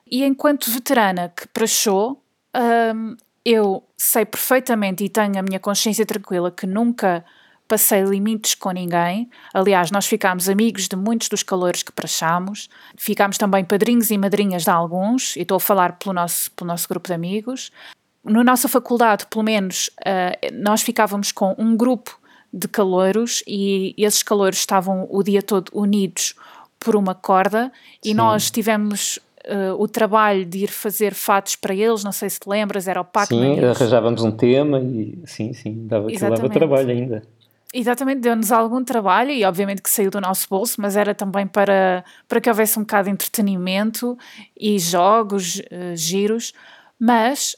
E 0.06 0.23
enquanto 0.23 0.69
veterana 0.69 1.34
que 1.36 1.47
prachou, 1.47 2.21
hum, 2.95 3.15
eu 3.45 3.84
sei 3.95 4.25
perfeitamente 4.25 5.03
e 5.03 5.10
tenho 5.10 5.38
a 5.38 5.41
minha 5.43 5.60
consciência 5.60 6.05
tranquila 6.05 6.51
que 6.51 6.65
nunca 6.65 7.23
passei 7.67 8.03
limites 8.03 8.55
com 8.55 8.71
ninguém. 8.71 9.29
Aliás, 9.53 9.91
nós 9.91 10.05
ficámos 10.05 10.49
amigos 10.49 10.88
de 10.88 10.95
muitos 10.95 11.29
dos 11.29 11.43
calores 11.43 11.84
que 11.84 11.91
prachámos. 11.91 12.69
Ficámos 12.97 13.38
também 13.38 13.63
padrinhos 13.63 14.10
e 14.12 14.17
madrinhas 14.17 14.63
de 14.63 14.69
alguns, 14.69 15.36
e 15.36 15.41
estou 15.41 15.58
a 15.58 15.60
falar 15.60 15.93
pelo 15.93 16.13
nosso, 16.13 16.51
pelo 16.51 16.67
nosso 16.67 16.88
grupo 16.88 17.08
de 17.08 17.13
amigos. 17.13 17.71
Na 18.23 18.43
nossa 18.43 18.67
faculdade, 18.67 19.25
pelo 19.27 19.43
menos, 19.43 19.89
uh, 19.99 20.53
nós 20.53 20.81
ficávamos 20.81 21.31
com 21.31 21.55
um 21.58 21.75
grupo 21.75 22.19
de 22.51 22.67
calouros 22.67 23.43
e 23.45 23.93
esses 23.97 24.23
calouros 24.23 24.58
estavam 24.58 25.08
o 25.12 25.21
dia 25.21 25.43
todo 25.43 25.69
unidos 25.73 26.36
por 26.79 26.95
uma 26.95 27.13
corda 27.13 27.71
e 28.03 28.10
Sim. 28.10 28.13
nós 28.15 28.49
tivemos 28.49 29.19
uh, 29.47 29.81
o 29.81 29.88
trabalho 29.88 30.45
de 30.45 30.60
ir 30.60 30.71
fazer 30.71 31.13
fatos 31.13 31.55
para 31.55 31.73
eles, 31.73 32.03
não 32.03 32.12
sei 32.12 32.29
se 32.29 32.39
te 32.39 32.49
lembras, 32.49 32.88
era 32.88 33.01
o 33.01 33.05
Pac 33.05 33.27
Sim, 33.27 33.60
arranjávamos 33.60 34.23
um 34.23 34.31
tema 34.31 34.79
e 34.79 35.19
sim, 35.25 35.53
sim, 35.53 35.88
dava, 35.88 36.08
dava 36.12 36.49
trabalho 36.49 36.89
ainda. 36.89 37.23
Exatamente, 37.73 38.21
deu-nos 38.21 38.51
algum 38.51 38.84
trabalho 38.84 39.31
e 39.31 39.43
obviamente 39.43 39.81
que 39.81 39.89
saiu 39.89 40.10
do 40.10 40.21
nosso 40.21 40.47
bolso, 40.49 40.79
mas 40.79 40.95
era 40.95 41.13
também 41.13 41.45
para, 41.45 42.05
para 42.27 42.39
que 42.39 42.49
houvesse 42.49 42.79
um 42.79 42.84
bocado 42.84 43.05
de 43.05 43.12
entretenimento 43.12 44.17
e 44.58 44.79
jogos, 44.79 45.58
uh, 45.60 45.95
giros, 45.95 46.53
mas 46.97 47.55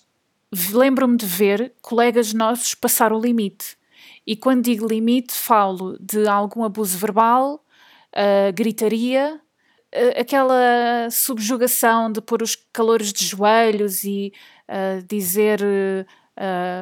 lembro-me 0.74 1.18
de 1.18 1.26
ver 1.26 1.74
colegas 1.82 2.34
nossos 2.34 2.74
passar 2.74 3.14
o 3.14 3.20
limite. 3.20 3.78
E 4.26 4.36
quando 4.36 4.64
digo 4.64 4.88
limite, 4.88 5.34
falo 5.34 5.98
de 6.00 6.28
algum 6.28 6.64
abuso 6.64 6.98
verbal, 6.98 7.64
uh, 8.14 8.52
gritaria, 8.54 9.40
aquela 10.18 11.10
subjugação 11.12 12.12
de 12.12 12.22
pôr 12.22 12.42
os 12.42 12.56
calores 12.72 13.12
de 13.12 13.26
joelhos 13.26 14.04
e 14.04 14.32
uh, 14.70 15.04
dizer 15.08 15.62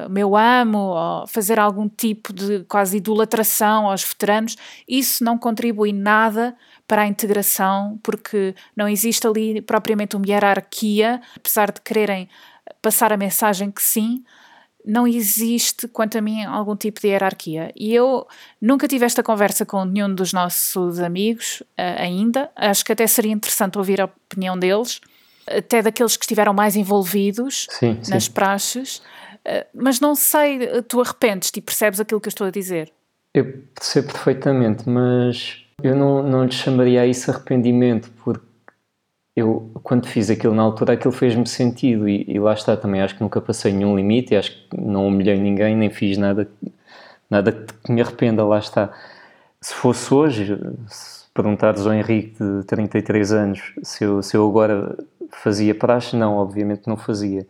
meu 0.09 0.35
amo, 0.35 0.77
ou 0.79 1.27
fazer 1.27 1.57
algum 1.57 1.87
tipo 1.87 2.33
de 2.33 2.65
quase 2.65 2.97
idolatração 2.97 3.89
aos 3.89 4.03
veteranos, 4.03 4.57
isso 4.85 5.23
não 5.23 5.37
contribui 5.37 5.93
nada 5.93 6.57
para 6.85 7.03
a 7.03 7.07
integração, 7.07 7.97
porque 8.03 8.53
não 8.75 8.87
existe 8.87 9.25
ali 9.25 9.61
propriamente 9.61 10.15
uma 10.15 10.27
hierarquia, 10.27 11.21
apesar 11.37 11.71
de 11.71 11.79
quererem 11.79 12.27
passar 12.81 13.13
a 13.13 13.17
mensagem 13.17 13.71
que 13.71 13.81
sim, 13.81 14.25
não 14.85 15.07
existe, 15.07 15.87
quanto 15.87 16.17
a 16.17 16.21
mim, 16.21 16.43
algum 16.45 16.75
tipo 16.75 17.01
de 17.01 17.07
hierarquia. 17.07 17.71
E 17.75 17.93
eu 17.93 18.27
nunca 18.61 18.87
tive 18.87 19.05
esta 19.05 19.23
conversa 19.23 19.65
com 19.65 19.83
nenhum 19.83 20.13
dos 20.13 20.31
nossos 20.31 20.99
amigos 20.99 21.61
uh, 21.61 21.97
ainda. 21.97 22.49
Acho 22.55 22.85
que 22.85 22.91
até 22.91 23.07
seria 23.07 23.31
interessante 23.31 23.77
ouvir 23.77 23.99
a 23.99 24.05
opinião 24.05 24.57
deles, 24.57 25.01
até 25.47 25.81
daqueles 25.81 26.15
que 26.15 26.25
estiveram 26.25 26.53
mais 26.53 26.75
envolvidos 26.75 27.67
sim, 27.71 27.99
nas 28.09 28.25
sim. 28.25 28.31
praxes. 28.31 28.97
Uh, 29.45 29.65
mas 29.73 29.99
não 29.99 30.15
sei, 30.15 30.59
tu 30.83 31.01
arrependes-te 31.01 31.57
e 31.57 31.61
percebes 31.61 31.99
aquilo 31.99 32.21
que 32.21 32.27
eu 32.27 32.31
estou 32.31 32.47
a 32.47 32.51
dizer? 32.51 32.91
Eu 33.33 33.63
percebo 33.73 34.13
perfeitamente, 34.13 34.87
mas 34.87 35.65
eu 35.83 35.95
não, 35.95 36.23
não 36.23 36.45
lhe 36.45 36.51
chamaria 36.51 37.01
a 37.01 37.07
isso 37.07 37.29
arrependimento, 37.29 38.09
porque 38.23 38.45
eu, 39.35 39.69
quando 39.83 40.07
fiz 40.07 40.29
aquilo 40.29 40.55
na 40.55 40.61
altura, 40.63 40.93
aquilo 40.93 41.11
fez-me 41.11 41.45
sentido 41.47 42.07
e, 42.07 42.25
e, 42.27 42.39
lá 42.39 42.53
está 42.53 42.77
também. 42.77 43.01
Acho 43.01 43.15
que 43.15 43.21
nunca 43.21 43.41
passei 43.41 43.73
nenhum 43.73 43.95
limite, 43.95 44.35
acho 44.35 44.51
que 44.51 44.79
não 44.79 45.07
humilhei 45.07 45.37
ninguém, 45.37 45.75
nem 45.75 45.89
fiz 45.89 46.17
nada, 46.17 46.49
nada 47.29 47.51
que 47.51 47.91
me 47.91 48.01
arrependa. 48.01 48.45
Lá 48.45 48.59
está. 48.59 48.93
Se 49.59 49.73
fosse 49.73 50.13
hoje, 50.13 50.57
se 50.87 51.25
perguntares 51.33 51.85
ao 51.85 51.93
Henrique 51.93 52.37
de 52.41 52.63
33 52.65 53.33
anos 53.33 53.73
se 53.83 54.05
eu, 54.05 54.21
se 54.23 54.37
eu 54.37 54.47
agora 54.47 54.97
fazia 55.31 55.75
praxe, 55.75 56.15
não, 56.15 56.37
obviamente 56.37 56.87
não 56.87 56.97
fazia. 56.97 57.45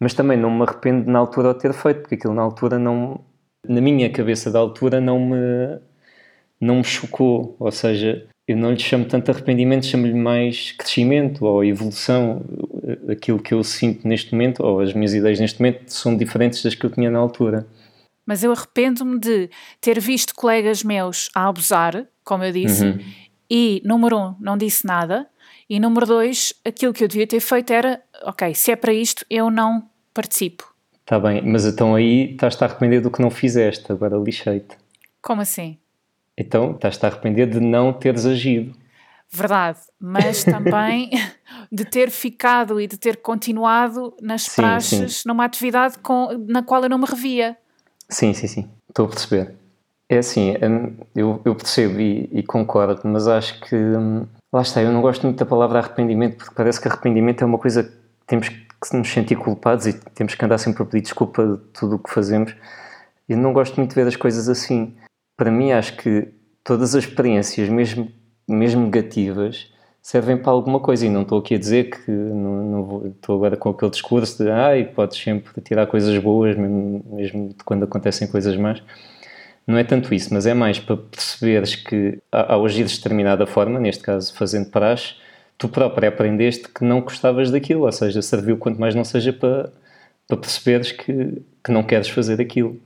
Mas 0.00 0.14
também 0.14 0.38
não 0.38 0.50
me 0.50 0.62
arrependo 0.62 1.10
na 1.10 1.18
altura 1.18 1.54
de 1.54 1.60
ter 1.60 1.72
feito, 1.72 2.00
porque 2.02 2.14
aquilo 2.14 2.34
na 2.34 2.42
altura 2.42 2.78
não, 2.78 3.20
na 3.66 3.80
minha 3.80 4.10
cabeça 4.12 4.50
da 4.50 4.58
altura, 4.60 5.00
não 5.00 5.18
me, 5.20 5.80
não 6.60 6.76
me 6.76 6.84
chocou. 6.84 7.56
Ou 7.58 7.72
seja, 7.72 8.26
eu 8.48 8.56
não 8.56 8.72
lhe 8.72 8.78
chamo 8.78 9.04
tanto 9.04 9.30
arrependimento, 9.30 9.84
chamo-lhe 9.84 10.14
mais 10.14 10.72
crescimento 10.72 11.44
ou 11.44 11.62
evolução. 11.62 12.42
Aquilo 13.06 13.38
que 13.38 13.52
eu 13.52 13.62
sinto 13.62 14.08
neste 14.08 14.32
momento, 14.32 14.64
ou 14.64 14.80
as 14.80 14.94
minhas 14.94 15.12
ideias 15.12 15.38
neste 15.38 15.60
momento, 15.60 15.92
são 15.92 16.16
diferentes 16.16 16.62
das 16.62 16.74
que 16.74 16.86
eu 16.86 16.90
tinha 16.90 17.10
na 17.10 17.18
altura. 17.18 17.66
Mas 18.24 18.42
eu 18.42 18.50
arrependo-me 18.50 19.20
de 19.20 19.50
ter 19.82 20.00
visto 20.00 20.34
colegas 20.34 20.82
meus 20.82 21.28
a 21.34 21.46
abusar, 21.46 22.06
como 22.24 22.42
eu 22.42 22.52
disse, 22.52 22.84
uhum. 22.84 22.98
e, 23.50 23.82
número 23.84 24.18
um, 24.18 24.34
não 24.40 24.56
disse 24.56 24.86
nada, 24.86 25.26
e 25.68 25.78
número 25.78 26.06
dois, 26.06 26.54
aquilo 26.64 26.94
que 26.94 27.04
eu 27.04 27.08
devia 27.08 27.26
ter 27.26 27.40
feito 27.40 27.70
era: 27.70 28.02
ok, 28.22 28.54
se 28.54 28.70
é 28.70 28.76
para 28.76 28.94
isto, 28.94 29.26
eu 29.28 29.50
não 29.50 29.86
participo. 30.14 30.64
Está 31.00 31.20
bem, 31.20 31.42
mas 31.42 31.66
então 31.66 31.94
aí 31.94 32.32
estás-te 32.32 32.64
a 32.64 32.66
arrepender 32.66 33.02
do 33.02 33.10
que 33.10 33.20
não 33.20 33.30
fizeste, 33.30 33.92
agora 33.92 34.16
lixei-te. 34.16 34.76
Como 35.22 35.42
assim? 35.42 35.78
Então, 36.38 36.72
estás-te 36.72 37.04
a 37.04 37.08
arrepender 37.08 37.48
de 37.50 37.58
não 37.58 37.92
teres 37.92 38.24
agido. 38.24 38.72
Verdade, 39.30 39.80
mas 40.00 40.44
também 40.44 41.10
de 41.70 41.84
ter 41.84 42.10
ficado 42.10 42.80
e 42.80 42.86
de 42.86 42.96
ter 42.96 43.16
continuado 43.16 44.14
nas 44.22 44.42
sim, 44.42 44.62
praxes 44.62 45.16
sim. 45.16 45.28
numa 45.28 45.44
atividade 45.44 45.98
com, 45.98 46.46
na 46.48 46.62
qual 46.62 46.82
eu 46.82 46.88
não 46.88 46.96
me 46.96 47.04
revia. 47.04 47.56
Sim, 48.08 48.32
sim, 48.32 48.46
sim, 48.46 48.70
estou 48.88 49.06
a 49.06 49.08
perceber. 49.08 49.54
É 50.08 50.18
assim, 50.18 50.54
hum, 50.62 50.96
eu, 51.14 51.42
eu 51.44 51.54
percebo 51.54 52.00
e, 52.00 52.30
e, 52.32 52.42
concordo, 52.42 53.02
mas 53.04 53.28
acho 53.28 53.60
que 53.60 53.76
hum, 53.76 54.26
lá 54.50 54.62
está, 54.62 54.80
eu 54.80 54.90
não 54.90 55.02
gosto 55.02 55.24
muito 55.24 55.38
da 55.38 55.44
palavra 55.44 55.80
arrependimento, 55.80 56.38
porque 56.38 56.54
parece 56.54 56.80
que 56.80 56.88
arrependimento 56.88 57.42
é 57.42 57.46
uma 57.46 57.58
coisa 57.58 57.82
que 57.82 57.90
temos 58.26 58.48
que 58.48 58.96
nos 58.96 59.12
sentir 59.12 59.36
culpados 59.36 59.86
e 59.86 59.92
temos 59.92 60.34
que 60.34 60.42
andar 60.42 60.56
sempre 60.56 60.82
a 60.82 60.86
pedir 60.86 61.02
desculpa 61.02 61.46
de 61.46 61.58
tudo 61.74 61.96
o 61.96 61.98
que 61.98 62.10
fazemos. 62.10 62.54
Eu 63.28 63.36
não 63.36 63.52
gosto 63.52 63.76
muito 63.76 63.90
de 63.90 63.96
ver 63.96 64.06
as 64.06 64.16
coisas 64.16 64.48
assim. 64.48 64.96
Para 65.38 65.52
mim, 65.52 65.70
acho 65.70 65.96
que 65.96 66.28
todas 66.64 66.96
as 66.96 67.04
experiências, 67.04 67.68
mesmo, 67.68 68.10
mesmo 68.46 68.82
negativas, 68.86 69.72
servem 70.02 70.36
para 70.36 70.50
alguma 70.50 70.80
coisa. 70.80 71.06
E 71.06 71.08
não 71.08 71.22
estou 71.22 71.38
aqui 71.38 71.54
a 71.54 71.58
dizer 71.58 71.90
que 71.90 72.10
não, 72.10 72.64
não 72.64 72.84
vou, 72.84 73.06
estou 73.06 73.36
agora 73.36 73.56
com 73.56 73.70
aquele 73.70 73.92
discurso 73.92 74.42
de 74.42 74.50
ai, 74.50 74.84
podes 74.84 75.16
sempre 75.16 75.60
tirar 75.60 75.86
coisas 75.86 76.18
boas, 76.18 76.56
mesmo, 76.56 77.04
mesmo 77.12 77.54
quando 77.64 77.84
acontecem 77.84 78.26
coisas 78.26 78.56
más. 78.56 78.82
Não 79.64 79.78
é 79.78 79.84
tanto 79.84 80.12
isso, 80.12 80.34
mas 80.34 80.44
é 80.44 80.54
mais 80.54 80.80
para 80.80 80.96
perceberes 80.96 81.76
que 81.76 82.18
ao 82.32 82.64
agir 82.64 82.86
de 82.86 82.96
determinada 82.96 83.46
forma, 83.46 83.78
neste 83.78 84.02
caso 84.02 84.34
fazendo 84.34 84.70
praxe, 84.70 85.14
tu 85.56 85.68
próprio 85.68 86.08
aprendeste 86.08 86.68
que 86.68 86.84
não 86.84 87.00
gostavas 87.00 87.50
daquilo, 87.52 87.84
ou 87.84 87.92
seja, 87.92 88.22
serviu 88.22 88.56
quanto 88.56 88.80
mais 88.80 88.94
não 88.94 89.04
seja 89.04 89.32
para, 89.32 89.70
para 90.26 90.36
perceberes 90.36 90.90
que, 90.90 91.42
que 91.62 91.70
não 91.70 91.84
queres 91.84 92.08
fazer 92.08 92.40
aquilo. 92.40 92.80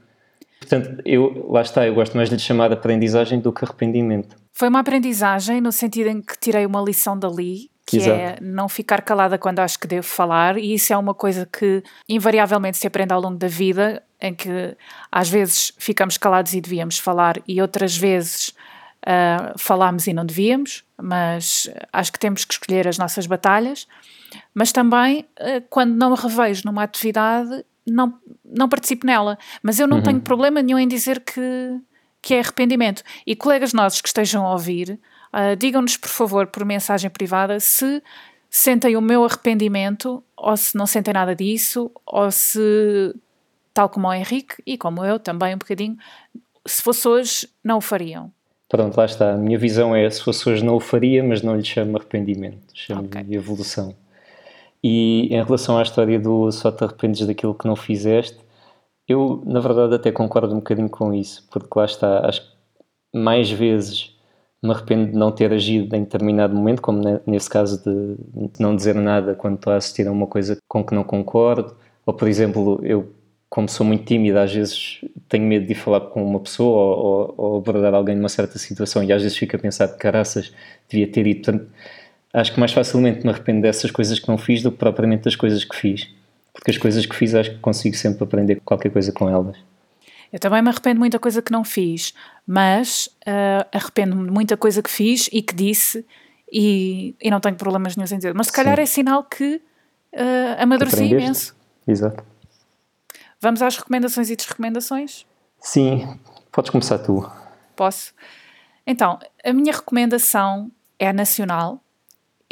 Portanto, 0.63 1.03
eu, 1.05 1.49
lá 1.51 1.61
está, 1.61 1.87
eu 1.87 1.95
gosto 1.95 2.17
mais 2.17 2.29
de 2.29 2.37
lhe 2.37 2.41
chamar 2.41 2.69
de 2.69 2.75
aprendizagem 2.75 3.41
do 3.41 3.53
que 3.53 3.65
arrependimento. 3.65 4.37
Foi 4.53 4.69
uma 4.69 4.79
aprendizagem 4.79 5.61
no 5.61 5.73
sentido 5.73 6.09
em 6.09 6.23
que 6.23 6.39
tirei 6.39 6.65
uma 6.65 6.81
lição 6.81 7.19
dali, 7.19 7.69
que 7.85 7.97
Exato. 7.97 8.21
é 8.21 8.39
não 8.41 8.69
ficar 8.69 9.03
calada 9.03 9.37
quando 9.37 9.59
acho 9.59 9.77
que 9.77 9.89
devo 9.89 10.07
falar, 10.07 10.57
e 10.57 10.75
isso 10.75 10.93
é 10.93 10.97
uma 10.97 11.15
coisa 11.15 11.49
que 11.53 11.83
invariavelmente 12.09 12.79
se 12.79 12.87
aprende 12.87 13.13
ao 13.13 13.21
longo 13.21 13.37
da 13.37 13.49
vida, 13.49 14.03
em 14.21 14.33
que 14.33 14.77
às 15.11 15.29
vezes 15.29 15.73
ficamos 15.79 16.17
calados 16.17 16.55
e 16.55 16.61
devíamos 16.61 16.97
falar, 16.97 17.43
e 17.47 17.61
outras 17.61 17.97
vezes 17.97 18.55
uh, 19.05 19.59
falámos 19.59 20.07
e 20.07 20.13
não 20.13 20.25
devíamos, 20.25 20.85
mas 20.97 21.69
acho 21.93 22.13
que 22.13 22.21
temos 22.21 22.45
que 22.45 22.55
escolher 22.55 22.87
as 22.87 22.99
nossas 22.99 23.27
batalhas. 23.27 23.89
Mas 24.55 24.71
também, 24.71 25.27
uh, 25.41 25.61
quando 25.69 25.97
não 25.97 26.15
revejo 26.15 26.63
numa 26.65 26.85
atividade, 26.85 27.65
não, 27.87 28.15
não 28.45 28.69
participo 28.69 29.07
nela. 29.07 29.39
Mas 29.63 29.79
eu 29.79 29.87
não 29.87 29.99
uhum. 29.99 30.03
tenho 30.03 30.21
problema 30.21 30.63
nenhum 30.63 30.79
em 30.79 30.89
dizer 30.89 31.21
que, 31.21 31.81
que 32.21 32.35
é 32.35 32.41
arrependimento. 32.41 33.03
E 33.27 33.35
colegas 33.37 33.73
nossos 33.73 34.01
que 34.01 34.09
estejam 34.09 34.47
a 34.47 34.53
ouvir, 34.53 34.99
uh, 35.33 35.57
digam-nos, 35.57 35.97
por 35.97 36.09
favor, 36.09 36.47
por 36.47 36.65
mensagem 36.65 37.11
privada, 37.11 37.59
se 37.61 38.03
sentem 38.51 38.97
o 38.97 39.01
meu 39.01 39.25
arrependimento 39.25 40.23
ou 40.37 40.57
se 40.57 40.77
não 40.77 40.87
sentem 40.87 41.15
nada 41.15 41.35
disso, 41.35 41.91
ou 42.05 42.31
se, 42.31 43.15
tal 43.73 43.89
como 43.89 44.09
o 44.09 44.13
Henrique 44.13 44.57
e 44.67 44.77
como 44.77 45.05
eu 45.05 45.19
também 45.19 45.55
um 45.55 45.59
bocadinho, 45.59 45.97
se 46.67 46.83
fosse 46.83 47.09
hoje, 47.09 47.49
não 47.65 47.79
o 47.79 47.81
fariam. 47.81 48.31
Pronto, 48.69 48.97
lá 48.97 49.05
está. 49.05 49.35
A 49.35 49.37
minha 49.37 49.59
visão 49.59 49.95
é: 49.95 50.09
se 50.09 50.23
fosse 50.23 50.49
hoje, 50.49 50.65
não 50.65 50.77
o 50.77 50.81
faria, 50.81 51.23
mas 51.23 51.43
não 51.43 51.57
lhe 51.57 51.65
chamo 51.65 51.97
arrependimento, 51.97 52.73
chamo-lhe 52.73 53.07
okay. 53.07 53.37
evolução. 53.37 53.95
E 54.83 55.29
em 55.35 55.43
relação 55.45 55.79
à 55.79 55.83
história 55.83 56.19
do 56.19 56.51
só 56.53 56.73
te 56.73 56.85
arrependes 56.85 57.27
daquilo 57.27 57.55
que 57.55 57.67
não 57.67 57.77
fizeste, 57.77 58.39
eu 59.09 59.43
na 59.47 59.61
verdade 59.61 59.95
até 59.95 60.13
concordo 60.13 60.53
um 60.55 60.59
bocadinho 60.59 60.91
com 60.91 61.15
isso, 61.15 61.47
porque 61.51 61.79
lá 61.79 61.85
está, 61.85 62.27
acho 62.27 62.43
que 62.43 62.57
mais 63.19 63.51
vezes 63.51 64.17
me 64.63 64.71
arrependo 64.73 65.11
de 65.13 65.19
não 65.19 65.33
ter 65.33 65.53
agido 65.53 65.95
em 65.97 66.05
determinado 66.05 66.55
momento, 66.55 66.83
como 66.83 67.01
nesse 67.27 67.51
caso 67.51 67.83
de 67.83 68.17
não 68.61 68.77
dizer 68.77 68.95
nada 68.95 69.35
quando 69.35 69.57
estou 69.57 69.73
a 69.73 69.77
assistir 69.77 70.07
a 70.07 70.13
uma 70.13 70.27
coisa 70.27 70.59
com 70.69 70.85
que 70.85 70.95
não 70.95 71.05
concordo, 71.05 71.77
ou 72.07 72.15
por 72.15 72.29
exemplo, 72.29 72.81
eu 72.85 73.13
como 73.53 73.69
sou 73.69 73.85
muito 73.85 74.05
tímida, 74.07 74.43
às 74.43 74.55
vezes 74.55 75.01
tenho 75.29 75.45
medo 75.45 75.67
de 75.67 75.75
falar 75.75 76.01
com 76.01 76.25
uma 76.25 76.41
pessoa 76.41 76.97
ou, 76.97 77.35
ou, 77.37 77.57
abordar 77.59 77.93
alguém 77.93 78.17
numa 78.17 78.31
certa 78.31 78.59
situação 78.59 79.05
e 79.05 79.13
às 79.13 79.23
vezes 79.23 79.37
fico 79.37 79.55
a 79.57 79.59
pensar 79.59 79.89
caraças, 79.89 80.55
devia 80.89 81.07
ter 81.07 81.27
ido. 81.27 81.43
Portanto, 81.43 81.71
acho 82.33 82.53
que 82.53 82.61
mais 82.61 82.73
facilmente 82.73 83.25
me 83.25 83.31
arrependo 83.31 83.63
dessas 83.63 83.91
coisas 83.91 84.19
que 84.19 84.29
não 84.29 84.39
fiz 84.39 84.63
do 84.63 84.73
que 84.73 84.79
propriamente 84.79 85.25
das 85.25 85.37
coisas 85.37 85.65
que 85.65 85.77
fiz. 85.77 86.09
Porque 86.53 86.71
as 86.71 86.79
coisas 86.79 87.05
que 87.05 87.15
fiz 87.15 87.35
acho 87.35 87.51
que 87.51 87.59
consigo 87.59 87.97
sempre 87.97 88.25
aprender 88.25 88.61
qualquer 88.65 88.91
coisa 88.91 89.13
com 89.13 89.29
elas. 89.29 89.57
Eu 90.33 90.39
também 90.39 90.63
me 90.63 90.69
arrependo 90.71 90.95
de 90.95 91.01
muita 91.01 91.19
coisa 91.19 91.43
que 91.43 91.53
não 91.53 91.63
fiz, 91.63 92.15
mas 92.47 93.07
uh, 93.27 93.67
arrependo-me 93.73 94.25
de 94.25 94.31
muita 94.31 94.57
coisa 94.57 94.83
que 94.83 94.91
fiz 94.91 95.29
e 95.31 95.43
que 95.43 95.55
disse 95.55 96.07
e, 96.51 97.15
e 97.21 97.31
não 97.31 97.41
tenho 97.41 97.57
problemas 97.57 97.97
nenhum 97.97 98.09
em 98.11 98.17
dizer. 98.17 98.35
Mas 98.35 98.47
se 98.47 98.53
calhar 98.53 98.77
Sim. 98.77 98.83
é 98.83 98.87
sinal 98.87 99.25
que 99.25 99.57
uh, 100.15 100.63
amadureci 100.63 101.05
imenso. 101.05 101.55
Exato. 101.87 102.25
Vamos 103.41 103.61
às 103.61 103.77
recomendações 103.77 104.31
e 104.31 104.37
desrecomendações? 104.37 105.27
Sim, 105.59 106.19
podes 106.51 106.71
começar 106.71 106.99
tu. 106.99 107.29
Posso? 107.77 108.15
Então, 108.87 109.19
a 109.45 109.53
minha 109.53 109.73
recomendação 109.73 110.71
é 110.99 111.13
nacional 111.13 111.82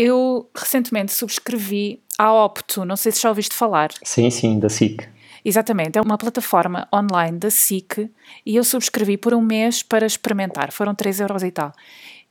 eu 0.01 0.49
recentemente 0.57 1.13
subscrevi 1.13 2.03
a 2.17 2.33
Opto, 2.33 2.87
não 2.87 2.97
sei 2.97 3.13
se 3.13 3.21
já 3.21 3.29
ouviste 3.29 3.55
falar. 3.55 3.91
Sim, 4.03 4.31
sim, 4.31 4.59
da 4.59 4.71
SIC. 4.71 5.07
Exatamente, 5.45 5.99
é 5.99 6.01
uma 6.01 6.17
plataforma 6.17 6.89
online 6.93 7.39
da 7.39 7.51
SIC 7.51 8.11
e 8.45 8.57
eu 8.57 8.65
subscrevi 8.65 9.19
por 9.19 9.35
um 9.35 9.43
mês 9.43 9.83
para 9.83 10.07
experimentar, 10.07 10.73
foram 10.73 10.95
3 10.95 11.21
euros 11.21 11.43
e 11.43 11.51
tal. 11.51 11.73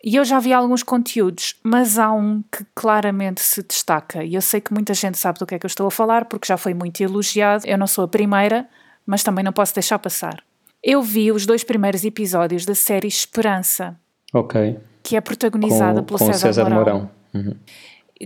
E 0.04 0.16
eu 0.16 0.26
já 0.26 0.40
vi 0.40 0.52
alguns 0.52 0.82
conteúdos, 0.82 1.56
mas 1.62 2.00
há 2.00 2.12
um 2.12 2.42
que 2.52 2.66
claramente 2.74 3.42
se 3.42 3.62
destaca. 3.62 4.24
E 4.24 4.34
eu 4.34 4.42
sei 4.42 4.62
que 4.62 4.74
muita 4.74 4.94
gente 4.94 5.18
sabe 5.18 5.38
do 5.38 5.46
que 5.46 5.56
é 5.56 5.60
que 5.60 5.66
eu 5.66 5.68
estou 5.68 5.86
a 5.86 5.92
falar, 5.92 6.26
porque 6.26 6.48
já 6.48 6.56
foi 6.56 6.74
muito 6.74 7.02
elogiado. 7.02 7.68
Eu 7.68 7.78
não 7.78 7.86
sou 7.86 8.06
a 8.06 8.08
primeira, 8.08 8.66
mas 9.06 9.24
também 9.24 9.44
não 9.44 9.52
posso 9.52 9.74
deixar 9.74 10.00
passar. 10.00 10.42
Eu 10.82 11.02
vi 11.02 11.34
os 11.34 11.46
dois 11.46 11.66
primeiros 11.66 12.06
episódios 12.06 12.66
da 12.66 12.74
série 12.74 13.10
Esperança. 13.10 14.00
Ok. 14.34 14.80
Que 15.04 15.18
é 15.18 15.22
protagonizada 15.22 16.00
com, 16.00 16.06
pelo 16.06 16.20
com 16.20 16.26
César, 16.28 16.48
César 16.48 16.70
Mourão. 16.70 16.94
Mourão 16.94 17.19
uhum. 17.34 17.56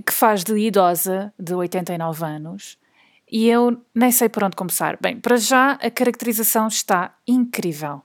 que 0.06 0.14
faz 0.14 0.44
de 0.44 0.58
idosa 0.58 1.34
de 1.40 1.54
89 1.54 2.26
anos. 2.26 2.78
E 3.32 3.48
eu 3.48 3.82
nem 3.96 4.12
sei 4.12 4.30
por 4.30 4.44
onde 4.44 4.56
começar. 4.56 4.98
Bem, 5.02 5.20
para 5.20 5.38
já 5.38 5.72
a 5.74 5.90
caracterização 5.90 6.68
está 6.68 7.16
incrível. 7.28 8.02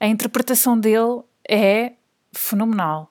A 0.00 0.06
interpretação 0.06 0.78
dele 0.78 1.22
é 1.48 1.92
fenomenal. 2.32 3.10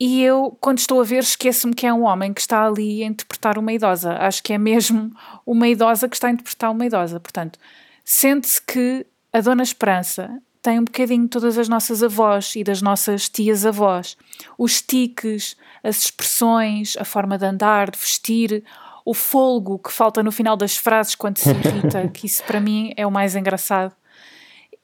E 0.00 0.22
eu, 0.22 0.56
quando 0.60 0.78
estou 0.78 1.00
a 1.00 1.04
ver, 1.04 1.18
esqueço-me 1.18 1.74
que 1.74 1.86
é 1.86 1.92
um 1.92 2.04
homem 2.04 2.32
que 2.32 2.40
está 2.40 2.64
ali 2.64 3.02
a 3.02 3.06
interpretar 3.06 3.58
uma 3.58 3.72
idosa. 3.72 4.12
Acho 4.14 4.42
que 4.42 4.52
é 4.52 4.58
mesmo 4.58 5.12
uma 5.44 5.66
idosa 5.68 6.08
que 6.08 6.16
está 6.16 6.28
a 6.28 6.30
interpretar 6.30 6.70
uma 6.70 6.86
idosa. 6.86 7.18
Portanto, 7.18 7.58
sente-se 8.04 8.62
que 8.62 9.04
a 9.32 9.40
Dona 9.40 9.62
Esperança 9.62 10.40
tem 10.62 10.78
um 10.78 10.84
bocadinho 10.84 11.28
todas 11.28 11.56
as 11.56 11.68
nossas 11.68 12.02
avós 12.02 12.54
e 12.56 12.64
das 12.64 12.82
nossas 12.82 13.28
tias-avós. 13.28 14.16
Os 14.56 14.82
tiques, 14.82 15.56
as 15.82 16.04
expressões, 16.04 16.96
a 16.98 17.04
forma 17.04 17.38
de 17.38 17.44
andar, 17.44 17.90
de 17.90 17.98
vestir, 17.98 18.64
o 19.04 19.14
folgo 19.14 19.78
que 19.78 19.92
falta 19.92 20.22
no 20.22 20.30
final 20.30 20.56
das 20.56 20.76
frases 20.76 21.14
quando 21.14 21.38
se 21.38 21.50
irrita, 21.50 22.08
que 22.12 22.26
isso 22.26 22.42
para 22.44 22.60
mim 22.60 22.92
é 22.96 23.06
o 23.06 23.10
mais 23.10 23.34
engraçado. 23.34 23.94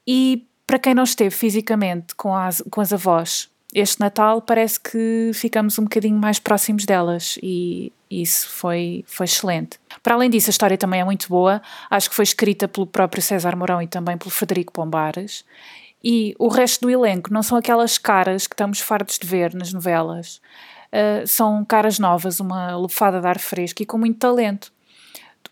E 0.07 0.47
para 0.67 0.79
quem 0.79 0.95
não 0.95 1.05
esteve 1.05 1.35
fisicamente 1.35 2.15
com 2.15 2.35
as, 2.35 2.63
com 2.71 2.81
as 2.81 2.93
avós, 2.93 3.51
este 3.75 3.99
Natal 3.99 4.41
parece 4.41 4.79
que 4.79 5.33
ficamos 5.35 5.77
um 5.81 5.83
bocadinho 5.83 6.17
mais 6.17 6.39
próximos 6.39 6.85
delas 6.85 7.37
e 7.43 7.93
isso 8.09 8.49
foi, 8.49 9.05
foi 9.09 9.25
excelente. 9.25 9.81
Para 10.01 10.15
além 10.15 10.31
disso, 10.31 10.49
a 10.49 10.53
história 10.53 10.79
também 10.79 11.01
é 11.01 11.05
muito 11.05 11.29
boa. 11.29 11.61
Acho 11.91 12.09
que 12.09 12.15
foi 12.15 12.23
escrita 12.23 12.69
pelo 12.69 12.87
próprio 12.87 13.21
César 13.21 13.57
Mourão 13.57 13.83
e 13.83 13.89
também 13.89 14.17
pelo 14.17 14.31
Frederico 14.31 14.73
Pombares. 14.73 15.45
E 16.03 16.37
o 16.39 16.47
resto 16.47 16.83
do 16.83 16.91
elenco 16.91 17.33
não 17.33 17.43
são 17.43 17.59
aquelas 17.59 17.99
caras 17.99 18.47
que 18.47 18.55
estamos 18.55 18.79
fartos 18.79 19.19
de 19.19 19.27
ver 19.27 19.53
nas 19.53 19.73
novelas. 19.73 20.41
Uh, 20.93 21.27
são 21.27 21.65
caras 21.65 21.99
novas, 21.99 22.39
uma 22.39 22.77
lufada 22.77 23.21
de 23.21 23.27
ar 23.27 23.41
fresco 23.41 23.83
e 23.83 23.87
com 23.87 23.99
muito 23.99 24.21
talento. 24.21 24.73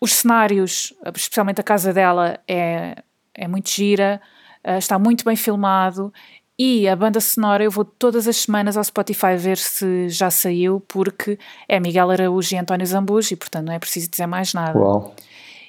Os 0.00 0.12
cenários, 0.12 0.94
especialmente 1.16 1.60
a 1.60 1.64
casa 1.64 1.92
dela, 1.92 2.38
é, 2.46 3.02
é 3.34 3.48
muito 3.48 3.68
gira, 3.68 4.20
uh, 4.64 4.78
está 4.78 4.96
muito 4.96 5.24
bem 5.24 5.34
filmado 5.34 6.12
e 6.58 6.86
a 6.86 6.94
banda 6.94 7.20
sonora 7.20 7.64
eu 7.64 7.70
vou 7.70 7.84
todas 7.84 8.28
as 8.28 8.36
semanas 8.36 8.76
ao 8.76 8.84
Spotify 8.84 9.36
ver 9.36 9.58
se 9.58 10.08
já 10.08 10.30
saiu, 10.30 10.80
porque 10.86 11.38
é 11.68 11.80
Miguel 11.80 12.10
Araújo 12.10 12.54
e 12.54 12.58
António 12.58 12.86
Zambujo 12.86 13.32
e 13.32 13.36
portanto 13.36 13.66
não 13.66 13.72
é 13.72 13.78
preciso 13.78 14.10
dizer 14.10 14.26
mais 14.26 14.52
nada. 14.52 14.78
Uau. 14.78 15.14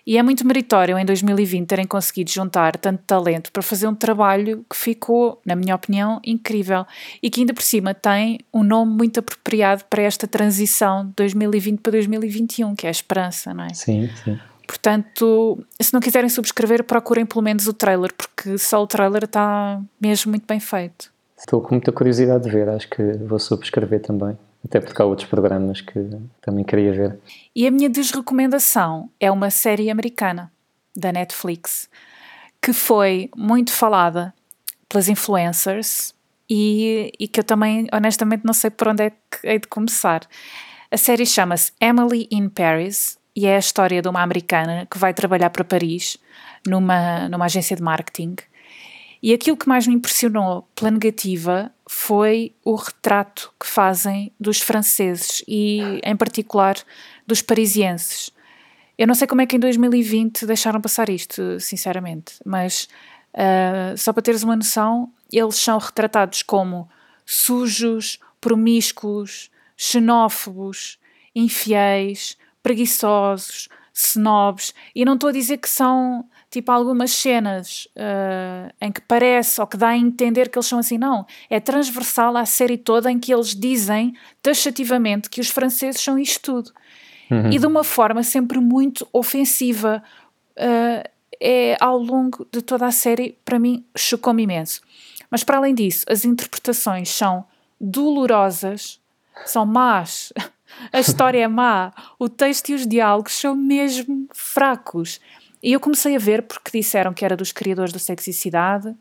E 0.05 0.17
é 0.17 0.23
muito 0.23 0.45
meritório 0.45 0.97
em 0.97 1.05
2020 1.05 1.65
terem 1.65 1.87
conseguido 1.87 2.29
juntar 2.29 2.75
tanto 2.75 3.01
talento 3.07 3.51
para 3.53 3.63
fazer 3.63 3.87
um 3.87 3.95
trabalho 3.95 4.65
que 4.69 4.75
ficou, 4.75 5.39
na 5.45 5.55
minha 5.55 5.73
opinião, 5.73 6.19
incrível 6.25 6.85
e 7.21 7.29
que 7.29 7.39
ainda 7.39 7.53
por 7.53 7.63
cima 7.63 7.93
tem 7.93 8.39
um 8.53 8.63
nome 8.63 8.91
muito 8.91 9.21
apropriado 9.21 9.85
para 9.89 10.01
esta 10.01 10.27
transição 10.27 11.05
de 11.05 11.13
2020 11.15 11.79
para 11.79 11.93
2021, 11.93 12.75
que 12.75 12.85
é 12.85 12.89
a 12.89 12.91
esperança, 12.91 13.53
não 13.53 13.63
é? 13.63 13.73
Sim, 13.73 14.09
sim. 14.25 14.37
Portanto, 14.67 15.63
se 15.79 15.93
não 15.93 15.99
quiserem 15.99 16.29
subscrever, 16.29 16.83
procurem 16.83 17.25
pelo 17.25 17.41
menos 17.41 17.67
o 17.67 17.73
trailer, 17.73 18.13
porque 18.13 18.57
só 18.57 18.81
o 18.81 18.87
trailer 18.87 19.25
está 19.25 19.81
mesmo 19.99 20.31
muito 20.31 20.45
bem 20.47 20.59
feito. 20.59 21.11
Estou 21.37 21.61
com 21.61 21.75
muita 21.75 21.91
curiosidade 21.91 22.45
de 22.45 22.49
ver, 22.49 22.69
acho 22.69 22.89
que 22.89 23.03
vou 23.17 23.39
subscrever 23.39 24.01
também. 24.01 24.37
Até 24.65 24.79
porque 24.79 25.01
há 25.01 25.05
outros 25.05 25.27
programas 25.27 25.81
que 25.81 25.99
também 26.41 26.63
queria 26.63 26.93
ver. 26.93 27.19
E 27.53 27.67
a 27.67 27.71
minha 27.71 27.89
desrecomendação 27.89 29.09
é 29.19 29.29
uma 29.29 29.49
série 29.49 29.89
americana 29.89 30.49
da 30.95 31.11
Netflix 31.11 31.89
que 32.61 32.71
foi 32.71 33.29
muito 33.35 33.73
falada 33.73 34.33
pelas 34.87 35.09
influencers 35.09 36.15
e, 36.49 37.11
e 37.19 37.27
que 37.27 37.41
eu 37.41 37.43
também, 37.43 37.87
honestamente, 37.91 38.45
não 38.45 38.53
sei 38.53 38.69
por 38.69 38.87
onde 38.87 39.03
é 39.03 39.09
que 39.09 39.45
hei 39.45 39.59
de 39.59 39.67
começar. 39.67 40.21
A 40.89 40.95
série 40.95 41.25
chama-se 41.25 41.73
Emily 41.81 42.25
in 42.31 42.47
Paris 42.47 43.17
e 43.35 43.45
é 43.45 43.55
a 43.55 43.59
história 43.59 44.01
de 44.01 44.07
uma 44.07 44.21
americana 44.21 44.87
que 44.89 44.97
vai 44.97 45.13
trabalhar 45.13 45.49
para 45.49 45.63
Paris 45.63 46.17
numa, 46.65 47.27
numa 47.29 47.45
agência 47.45 47.75
de 47.75 47.81
marketing. 47.81 48.35
E 49.21 49.33
aquilo 49.33 49.55
que 49.55 49.69
mais 49.69 49.87
me 49.87 49.95
impressionou 49.95 50.67
pela 50.75 50.91
negativa 50.91 51.71
foi 51.87 52.53
o 52.63 52.75
retrato 52.75 53.53
que 53.59 53.65
fazem 53.65 54.31
dos 54.39 54.59
franceses 54.59 55.43
e, 55.47 56.01
em 56.03 56.15
particular, 56.15 56.75
dos 57.25 57.41
parisienses. 57.41 58.31
Eu 58.97 59.07
não 59.07 59.15
sei 59.15 59.25
como 59.25 59.41
é 59.41 59.45
que 59.45 59.55
em 59.55 59.59
2020 59.59 60.45
deixaram 60.45 60.81
passar 60.81 61.09
isto, 61.09 61.59
sinceramente, 61.59 62.35
mas 62.45 62.87
uh, 63.33 63.97
só 63.97 64.11
para 64.11 64.21
teres 64.21 64.43
uma 64.43 64.55
noção, 64.55 65.11
eles 65.31 65.55
são 65.55 65.77
retratados 65.77 66.43
como 66.43 66.89
sujos, 67.25 68.19
promíscuos, 68.41 69.49
xenófobos, 69.77 70.99
infiéis, 71.33 72.37
preguiçosos, 72.63 73.69
snobs, 73.93 74.73
e 74.95 75.05
não 75.05 75.13
estou 75.13 75.29
a 75.29 75.33
dizer 75.33 75.57
que 75.57 75.69
são 75.69 76.25
tipo 76.49 76.71
algumas 76.71 77.11
cenas 77.11 77.87
uh, 77.95 78.73
em 78.81 78.91
que 78.91 79.01
parece 79.01 79.59
ou 79.59 79.67
que 79.67 79.77
dá 79.77 79.89
a 79.89 79.97
entender 79.97 80.49
que 80.49 80.57
eles 80.57 80.67
são 80.67 80.79
assim, 80.79 80.97
não. 80.97 81.25
É 81.49 81.59
transversal 81.59 82.35
à 82.37 82.45
série 82.45 82.77
toda 82.77 83.11
em 83.11 83.19
que 83.19 83.33
eles 83.33 83.55
dizem 83.55 84.15
taxativamente 84.41 85.29
que 85.29 85.41
os 85.41 85.49
franceses 85.49 86.01
são 86.01 86.17
isto 86.17 86.41
tudo. 86.41 86.71
Uhum. 87.29 87.51
E 87.51 87.59
de 87.59 87.67
uma 87.67 87.83
forma 87.83 88.23
sempre 88.23 88.59
muito 88.59 89.07
ofensiva. 89.11 90.03
Uh, 90.57 91.13
é 91.45 91.75
ao 91.81 91.97
longo 91.97 92.47
de 92.49 92.61
toda 92.61 92.85
a 92.85 92.91
série, 92.91 93.37
para 93.43 93.59
mim, 93.59 93.83
chocou-me 93.97 94.43
imenso. 94.43 94.81
Mas 95.29 95.43
para 95.43 95.57
além 95.57 95.75
disso, 95.75 96.05
as 96.07 96.23
interpretações 96.23 97.09
são 97.09 97.43
dolorosas, 97.81 99.01
são 99.45 99.65
más. 99.65 100.31
A 100.91 100.99
história 100.99 101.43
é 101.43 101.47
má, 101.47 101.91
o 102.19 102.27
texto 102.29 102.69
e 102.69 102.73
os 102.73 102.85
diálogos 102.85 103.33
são 103.33 103.55
mesmo 103.55 104.27
fracos. 104.33 105.19
E 105.61 105.71
eu 105.71 105.79
comecei 105.79 106.15
a 106.15 106.19
ver 106.19 106.43
porque 106.43 106.77
disseram 106.77 107.13
que 107.13 107.23
era 107.23 107.37
dos 107.37 107.51
criadores 107.51 107.93
do 107.93 107.99
Sexicidade, 107.99 108.93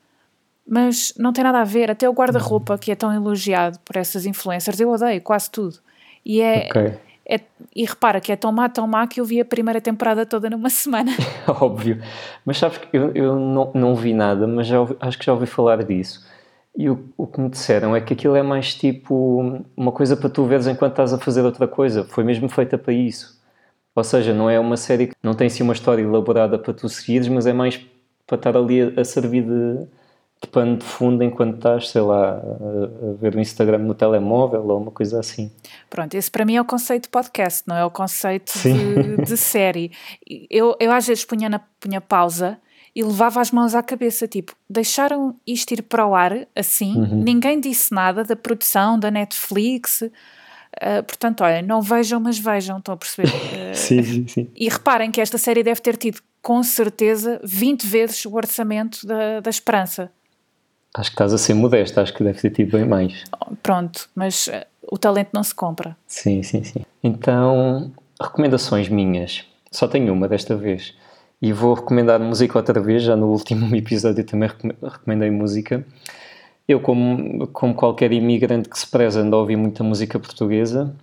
mas 0.66 1.12
não 1.18 1.32
tem 1.32 1.42
nada 1.42 1.60
a 1.60 1.64
ver. 1.64 1.90
Até 1.90 2.08
o 2.08 2.12
guarda-roupa, 2.12 2.78
que 2.78 2.92
é 2.92 2.94
tão 2.94 3.12
elogiado 3.12 3.78
por 3.84 3.96
essas 3.96 4.26
influencers, 4.26 4.78
eu 4.78 4.90
odeio 4.90 5.20
quase 5.20 5.50
tudo. 5.50 5.78
E 6.24 6.40
é. 6.40 6.68
Okay. 6.70 6.94
É, 7.24 7.40
e 7.74 7.84
repara 7.84 8.20
que 8.20 8.32
é 8.32 8.36
tão 8.36 8.50
má, 8.50 8.68
tão 8.68 8.84
má 8.86 9.06
que 9.06 9.20
eu 9.20 9.24
vi 9.24 9.40
a 9.40 9.44
primeira 9.44 9.80
temporada 9.80 10.26
toda 10.26 10.50
numa 10.50 10.68
semana. 10.68 11.12
Óbvio. 11.46 12.02
Mas 12.44 12.58
sabes 12.58 12.78
que 12.78 12.88
eu, 12.92 13.12
eu 13.14 13.36
não, 13.36 13.70
não 13.74 13.94
vi 13.94 14.12
nada, 14.12 14.46
mas 14.46 14.66
já 14.66 14.80
ouvi, 14.80 14.96
acho 15.00 15.18
que 15.18 15.24
já 15.24 15.32
ouvi 15.32 15.46
falar 15.46 15.84
disso. 15.84 16.26
E 16.76 16.88
o, 16.88 17.12
o 17.16 17.26
que 17.26 17.40
me 17.40 17.50
disseram 17.50 17.94
é 17.94 18.00
que 18.00 18.14
aquilo 18.14 18.34
é 18.34 18.42
mais 18.42 18.74
tipo 18.74 19.62
uma 19.76 19.92
coisa 19.92 20.16
para 20.16 20.30
tu 20.30 20.44
veres 20.44 20.66
enquanto 20.66 20.92
estás 20.92 21.12
a 21.12 21.18
fazer 21.18 21.42
outra 21.42 21.68
coisa. 21.68 22.04
Foi 22.04 22.24
mesmo 22.24 22.48
feita 22.48 22.78
para 22.78 22.92
isso. 22.92 23.40
Ou 23.94 24.02
seja, 24.02 24.32
não 24.32 24.48
é 24.48 24.58
uma 24.58 24.76
série 24.76 25.08
que 25.08 25.14
não 25.22 25.34
tem 25.34 25.48
assim 25.48 25.62
uma 25.62 25.74
história 25.74 26.02
elaborada 26.02 26.58
para 26.58 26.72
tu 26.72 26.88
seguires, 26.88 27.28
mas 27.28 27.46
é 27.46 27.52
mais 27.52 27.78
para 28.26 28.36
estar 28.36 28.56
ali 28.56 28.80
a, 28.80 29.00
a 29.00 29.04
servir 29.04 29.42
de, 29.42 29.86
de, 30.40 30.48
pano 30.50 30.78
de 30.78 30.84
fundo 30.84 31.22
enquanto 31.22 31.56
estás, 31.56 31.90
sei 31.90 32.00
lá, 32.00 32.30
a, 32.30 33.10
a, 33.10 33.12
ver 33.20 33.34
o 33.34 33.40
Instagram 33.40 33.78
no 33.78 33.94
telemóvel 33.94 34.66
ou 34.66 34.80
uma 34.80 34.90
coisa 34.90 35.20
assim. 35.20 35.52
Pronto, 35.90 36.14
esse 36.14 36.30
para 36.30 36.46
mim 36.46 36.56
é 36.56 36.60
o 36.60 36.64
conceito 36.64 37.04
de 37.04 37.08
podcast, 37.10 37.64
não 37.66 37.76
é 37.76 37.84
o 37.84 37.90
conceito 37.90 38.50
de, 38.62 39.16
de, 39.18 39.36
série. 39.36 39.92
Eu, 40.48 40.74
eu 40.80 40.90
às 40.90 41.06
vezes 41.06 41.26
punha, 41.26 41.50
na, 41.50 41.60
punha 41.78 42.00
pausa 42.00 42.58
e 42.94 43.02
levava 43.02 43.40
as 43.40 43.50
mãos 43.50 43.74
à 43.74 43.82
cabeça, 43.82 44.28
tipo, 44.28 44.54
deixaram 44.68 45.34
isto 45.46 45.72
ir 45.72 45.82
para 45.82 46.06
o 46.06 46.14
ar 46.14 46.46
assim, 46.54 46.96
uhum. 46.96 47.22
ninguém 47.22 47.58
disse 47.58 47.94
nada 47.94 48.22
da 48.22 48.36
produção, 48.36 48.98
da 48.98 49.10
Netflix 49.10 50.02
Uh, 50.80 51.02
portanto, 51.02 51.44
olha, 51.44 51.60
não 51.60 51.82
vejam, 51.82 52.18
mas 52.18 52.38
vejam, 52.38 52.78
estão 52.78 52.94
a 52.94 52.96
perceber? 52.96 53.28
Uh, 53.28 53.74
sim, 53.76 54.02
sim, 54.02 54.26
sim. 54.26 54.48
E 54.56 54.68
reparem 54.68 55.10
que 55.10 55.20
esta 55.20 55.36
série 55.36 55.62
deve 55.62 55.80
ter 55.80 55.96
tido, 55.96 56.20
com 56.40 56.62
certeza, 56.62 57.40
20 57.44 57.86
vezes 57.86 58.24
o 58.24 58.34
orçamento 58.34 59.06
da, 59.06 59.40
da 59.40 59.50
Esperança. 59.50 60.10
Acho 60.94 61.10
que 61.10 61.14
estás 61.14 61.32
a 61.32 61.38
ser 61.38 61.54
modesta, 61.54 62.02
acho 62.02 62.12
que 62.14 62.24
deve 62.24 62.40
ter 62.40 62.50
tido 62.50 62.76
bem 62.76 62.86
mais. 62.86 63.24
Pronto, 63.62 64.08
mas 64.14 64.46
uh, 64.46 64.64
o 64.90 64.96
talento 64.96 65.30
não 65.34 65.42
se 65.42 65.54
compra. 65.54 65.96
Sim, 66.06 66.42
sim, 66.42 66.64
sim. 66.64 66.84
Então, 67.02 67.92
recomendações 68.20 68.88
minhas. 68.88 69.44
Só 69.70 69.86
tenho 69.86 70.12
uma 70.12 70.26
desta 70.26 70.56
vez. 70.56 70.94
E 71.42 71.52
vou 71.52 71.74
recomendar 71.74 72.20
música 72.20 72.56
outra 72.56 72.80
vez, 72.80 73.02
já 73.02 73.16
no 73.16 73.26
último 73.26 73.66
episódio 73.74 74.22
também 74.22 74.48
recomendei 74.80 75.28
música. 75.28 75.84
Eu, 76.68 76.78
como, 76.78 77.48
como 77.48 77.74
qualquer 77.74 78.12
imigrante 78.12 78.68
que 78.68 78.78
se 78.78 78.86
preza, 78.88 79.20
ando 79.20 79.34
a 79.34 79.40
ouvir 79.40 79.56
muita 79.56 79.82
música 79.82 80.20
portuguesa 80.20 80.94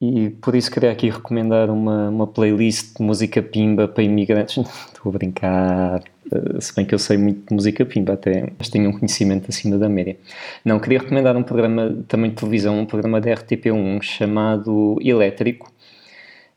e 0.00 0.30
por 0.30 0.56
isso 0.56 0.70
queria 0.70 0.90
aqui 0.90 1.08
recomendar 1.08 1.70
uma, 1.70 2.08
uma 2.08 2.26
playlist 2.26 2.96
de 2.96 3.02
música 3.04 3.40
pimba 3.40 3.86
para 3.86 4.02
imigrantes. 4.02 4.56
Estou 4.88 5.10
a 5.10 5.12
brincar, 5.12 6.02
eh, 6.32 6.60
se 6.60 6.74
bem 6.74 6.84
que 6.84 6.94
eu 6.94 6.98
sei 6.98 7.16
muito 7.16 7.48
de 7.48 7.54
música 7.54 7.84
pimba, 7.86 8.14
até 8.14 8.52
mas 8.58 8.68
tenho 8.68 8.90
um 8.90 8.92
conhecimento 8.92 9.50
acima 9.50 9.78
da 9.78 9.88
média. 9.88 10.16
Não, 10.64 10.80
queria 10.80 10.98
recomendar 10.98 11.36
um 11.36 11.44
programa 11.44 11.96
também 12.08 12.30
de 12.30 12.36
televisão, 12.36 12.80
um 12.80 12.86
programa 12.86 13.20
da 13.20 13.30
RTP1 13.30 14.02
chamado 14.02 14.98
Elétrico 15.00 15.70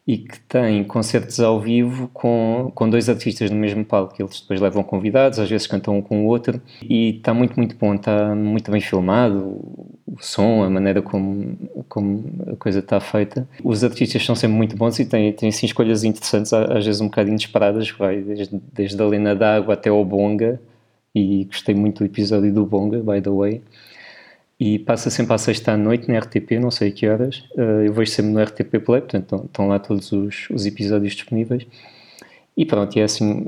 e 0.06 0.18
que 0.18 0.40
tem 0.42 0.84
concertos 0.84 1.40
ao 1.40 1.62
vivo 1.62 2.10
com, 2.14 2.72
com 2.76 2.90
dois 2.90 3.08
artistas 3.08 3.50
no 3.50 3.56
mesmo 3.56 3.86
palco. 3.86 4.14
Eles 4.20 4.42
depois 4.42 4.60
levam 4.60 4.84
convidados, 4.84 5.40
às 5.40 5.50
vezes 5.50 5.66
cantam 5.66 5.98
um 5.98 6.02
com 6.02 6.26
o 6.26 6.28
outro 6.28 6.62
e 6.82 7.18
está 7.18 7.34
muito, 7.34 7.56
muito 7.56 7.76
bom. 7.78 7.96
Está 7.96 8.36
muito 8.36 8.70
bem 8.70 8.82
filmado, 8.82 9.62
o 10.06 10.18
som, 10.20 10.64
a 10.64 10.70
maneira 10.70 11.02
como, 11.02 11.58
como 11.88 12.24
a 12.52 12.56
coisa 12.58 12.80
está 12.80 13.00
feita. 13.00 13.48
Os 13.64 13.84
artistas 13.84 14.26
são 14.26 14.36
sempre 14.36 14.58
muito 14.58 14.76
bons 14.76 15.00
e 15.00 15.06
têm, 15.06 15.32
têm 15.32 15.50
assim, 15.50 15.66
escolhas 15.66 16.04
interessantes, 16.04 16.52
às 16.52 16.86
vezes 16.86 17.00
um 17.00 17.06
bocadinho 17.06 17.38
disparadas, 17.38 17.90
vai 17.92 18.22
desde, 18.22 18.62
desde 18.74 19.02
a 19.02 19.06
Lena 19.06 19.34
d'Água 19.34 19.74
até 19.74 19.90
ao 19.90 20.04
Bonga. 20.04 20.60
E 21.16 21.46
gostei 21.46 21.76
muito 21.76 22.00
do 22.00 22.06
episódio 22.06 22.52
do 22.52 22.66
Bonga, 22.66 22.98
by 23.00 23.22
the 23.22 23.30
way 23.30 23.62
e 24.66 24.80
passa 24.80 25.10
sempre 25.10 25.34
à 25.34 25.38
sexta 25.38 25.74
à 25.74 25.78
noite 25.78 26.10
na 26.10 26.18
RTP, 26.20 26.52
não 26.52 26.72
sei 26.72 26.88
a 26.88 26.92
que 26.94 27.06
horas. 27.06 27.44
Uh, 27.54 27.84
eu 27.86 27.92
vejo 27.92 28.12
sempre 28.12 28.32
no 28.32 28.42
RTP 28.42 28.80
Play, 28.80 29.02
portanto 29.02 29.44
estão 29.46 29.68
lá 29.68 29.78
todos 29.78 30.10
os, 30.14 30.50
os 30.50 30.66
episódios 30.66 31.16
disponíveis. 31.16 31.68
E 32.56 32.66
pronto, 32.66 32.96
e 32.96 33.02
é 33.02 33.04
assim, 33.04 33.46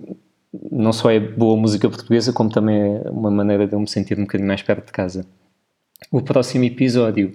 não 0.69 0.91
só 0.91 1.09
é 1.09 1.17
boa 1.17 1.55
música 1.55 1.89
portuguesa, 1.89 2.33
como 2.33 2.49
também 2.49 2.97
é 2.97 3.09
uma 3.09 3.31
maneira 3.31 3.65
de 3.65 3.71
eu 3.71 3.79
me 3.79 3.87
sentir 3.87 4.19
um 4.19 4.23
bocadinho 4.23 4.49
mais 4.49 4.61
perto 4.61 4.87
de 4.87 4.91
casa. 4.91 5.25
O 6.11 6.21
próximo 6.21 6.65
episódio, 6.65 7.31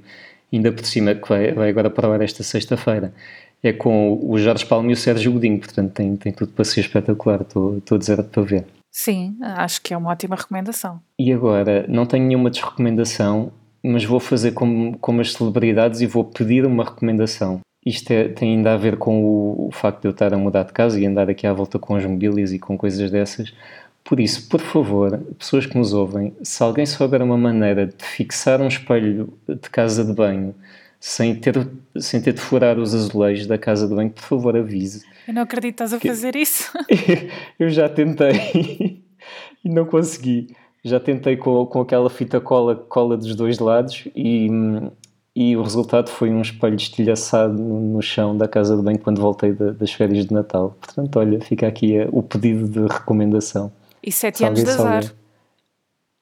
ainda 0.52 0.70
por 0.70 0.84
cima, 0.84 1.14
que 1.14 1.26
vai, 1.26 1.50
vai 1.54 1.70
agora 1.70 1.88
para 1.88 2.06
ar 2.12 2.20
esta 2.20 2.42
sexta-feira, 2.42 3.14
é 3.62 3.72
com 3.72 4.20
o 4.22 4.38
Jorge 4.38 4.66
Palme 4.66 4.90
e 4.90 4.92
o 4.92 4.96
Sérgio 4.96 5.32
Godinho, 5.32 5.58
portanto 5.58 5.94
tem, 5.94 6.16
tem 6.16 6.32
tudo 6.32 6.52
para 6.52 6.66
ser 6.66 6.80
espetacular, 6.80 7.40
estou, 7.40 7.78
estou 7.78 7.96
dizer 7.96 8.22
para 8.24 8.42
ver. 8.42 8.66
Sim, 8.90 9.38
acho 9.40 9.80
que 9.80 9.94
é 9.94 9.96
uma 9.96 10.10
ótima 10.10 10.36
recomendação. 10.36 11.00
E 11.18 11.32
agora, 11.32 11.86
não 11.88 12.04
tenho 12.04 12.26
nenhuma 12.26 12.50
desrecomendação, 12.50 13.52
mas 13.82 14.04
vou 14.04 14.20
fazer 14.20 14.52
como, 14.52 14.96
como 14.98 15.20
as 15.20 15.32
celebridades 15.32 16.00
e 16.00 16.06
vou 16.06 16.24
pedir 16.24 16.64
uma 16.66 16.84
recomendação. 16.84 17.60
Isto 17.84 18.10
é, 18.12 18.28
tem 18.28 18.56
ainda 18.56 18.74
a 18.74 18.76
ver 18.76 18.96
com 18.96 19.24
o, 19.24 19.68
o, 19.68 19.70
facto 19.72 20.02
de 20.02 20.08
eu 20.08 20.10
estar 20.10 20.34
a 20.34 20.38
mudar 20.38 20.64
de 20.64 20.72
casa 20.72 21.00
e 21.00 21.06
andar 21.06 21.30
aqui 21.30 21.46
à 21.46 21.52
volta 21.52 21.78
com 21.78 21.94
as 21.96 22.04
mobílias 22.04 22.52
e 22.52 22.58
com 22.58 22.76
coisas 22.76 23.10
dessas. 23.10 23.52
Por 24.04 24.20
isso, 24.20 24.48
por 24.48 24.60
favor, 24.60 25.18
pessoas 25.38 25.66
que 25.66 25.78
nos 25.78 25.92
ouvem, 25.92 26.34
se 26.42 26.62
alguém 26.62 26.84
souber 26.84 27.22
uma 27.22 27.38
maneira 27.38 27.86
de 27.86 28.04
fixar 28.04 28.60
um 28.60 28.68
espelho 28.68 29.32
de 29.48 29.70
casa 29.70 30.04
de 30.04 30.12
banho 30.12 30.54
sem 30.98 31.34
ter, 31.34 31.66
sem 31.98 32.20
ter 32.20 32.34
de 32.34 32.40
furar 32.40 32.78
os 32.78 32.94
azulejos 32.94 33.46
da 33.46 33.56
casa 33.56 33.88
de 33.88 33.94
banho, 33.94 34.10
por 34.10 34.22
favor, 34.22 34.56
avise. 34.56 35.02
Eu 35.26 35.32
não 35.32 35.42
acredito 35.42 35.76
que 35.76 35.82
estás 35.82 35.94
a 35.94 36.00
fazer 36.00 36.36
isso. 36.36 36.70
eu 37.58 37.70
já 37.70 37.88
tentei 37.88 39.02
e 39.64 39.68
não 39.68 39.86
consegui 39.86 40.54
já 40.84 40.98
tentei 40.98 41.36
com, 41.36 41.66
com 41.66 41.80
aquela 41.80 42.08
fita 42.08 42.40
cola 42.40 42.74
cola 42.74 43.16
dos 43.16 43.34
dois 43.34 43.58
lados 43.58 44.08
e, 44.14 44.48
e 45.34 45.56
o 45.56 45.62
resultado 45.62 46.10
foi 46.10 46.30
um 46.30 46.40
espelho 46.40 46.76
estilhaçado 46.76 47.54
no, 47.54 47.94
no 47.94 48.02
chão 48.02 48.36
da 48.36 48.48
casa 48.48 48.76
de 48.76 48.82
banho 48.82 48.98
quando 48.98 49.20
voltei 49.20 49.52
de, 49.52 49.72
das 49.72 49.92
férias 49.92 50.26
de 50.26 50.32
Natal. 50.32 50.76
Portanto, 50.80 51.18
olha, 51.18 51.40
fica 51.40 51.66
aqui 51.66 51.96
o 52.10 52.22
pedido 52.22 52.68
de 52.68 52.92
recomendação. 52.92 53.72
E 54.02 54.10
sete 54.10 54.44
anos 54.44 54.64
de 54.64 54.70
azar. 54.70 55.04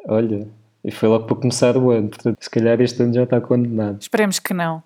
Olha, 0.06 0.46
e 0.84 0.90
foi 0.90 1.08
logo 1.08 1.26
para 1.26 1.36
começar 1.36 1.76
o 1.76 1.90
ano, 1.90 2.08
portanto, 2.08 2.36
se 2.40 2.50
calhar 2.50 2.80
este 2.80 3.02
ano 3.02 3.14
já 3.14 3.24
está 3.24 3.40
condenado. 3.40 4.00
Esperemos 4.00 4.38
que 4.38 4.54
não. 4.54 4.82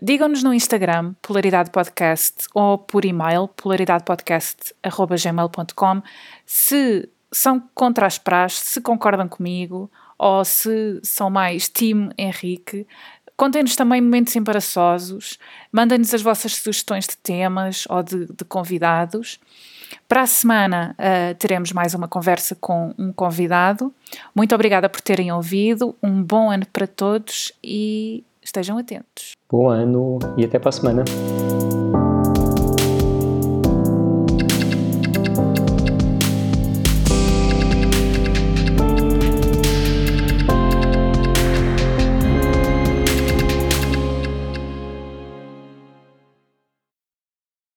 Digam-nos 0.00 0.44
no 0.44 0.54
Instagram, 0.54 1.14
Polaridade 1.20 1.70
Podcast, 1.70 2.46
ou 2.54 2.78
por 2.78 3.04
e-mail, 3.04 3.48
polaridadepodcast.gmail.com, 3.48 6.02
se 6.46 7.08
são 7.30 7.62
contra 7.74 8.06
as 8.06 8.18
praxes, 8.18 8.68
se 8.68 8.80
concordam 8.80 9.28
comigo, 9.28 9.90
ou 10.18 10.44
se 10.44 11.00
são 11.02 11.30
mais 11.30 11.68
Team 11.68 12.10
Henrique. 12.18 12.86
Contem-nos 13.36 13.76
também 13.76 14.00
momentos 14.00 14.34
embaraçosos, 14.34 15.38
mandem-nos 15.70 16.12
as 16.12 16.20
vossas 16.20 16.56
sugestões 16.56 17.06
de 17.06 17.16
temas 17.16 17.86
ou 17.88 18.02
de, 18.02 18.26
de 18.26 18.44
convidados. 18.44 19.38
Para 20.08 20.22
a 20.22 20.26
semana 20.26 20.96
uh, 20.98 21.34
teremos 21.36 21.72
mais 21.72 21.94
uma 21.94 22.08
conversa 22.08 22.56
com 22.56 22.92
um 22.98 23.12
convidado. 23.12 23.94
Muito 24.34 24.54
obrigada 24.54 24.88
por 24.88 25.00
terem 25.00 25.30
ouvido. 25.32 25.94
Um 26.02 26.22
bom 26.22 26.50
ano 26.50 26.66
para 26.72 26.86
todos 26.86 27.52
e 27.62 28.24
estejam 28.42 28.76
atentos. 28.76 29.36
Bom 29.50 29.68
ano 29.68 30.18
e 30.36 30.44
até 30.44 30.58
para 30.58 30.70
a 30.70 30.72
semana. 30.72 31.04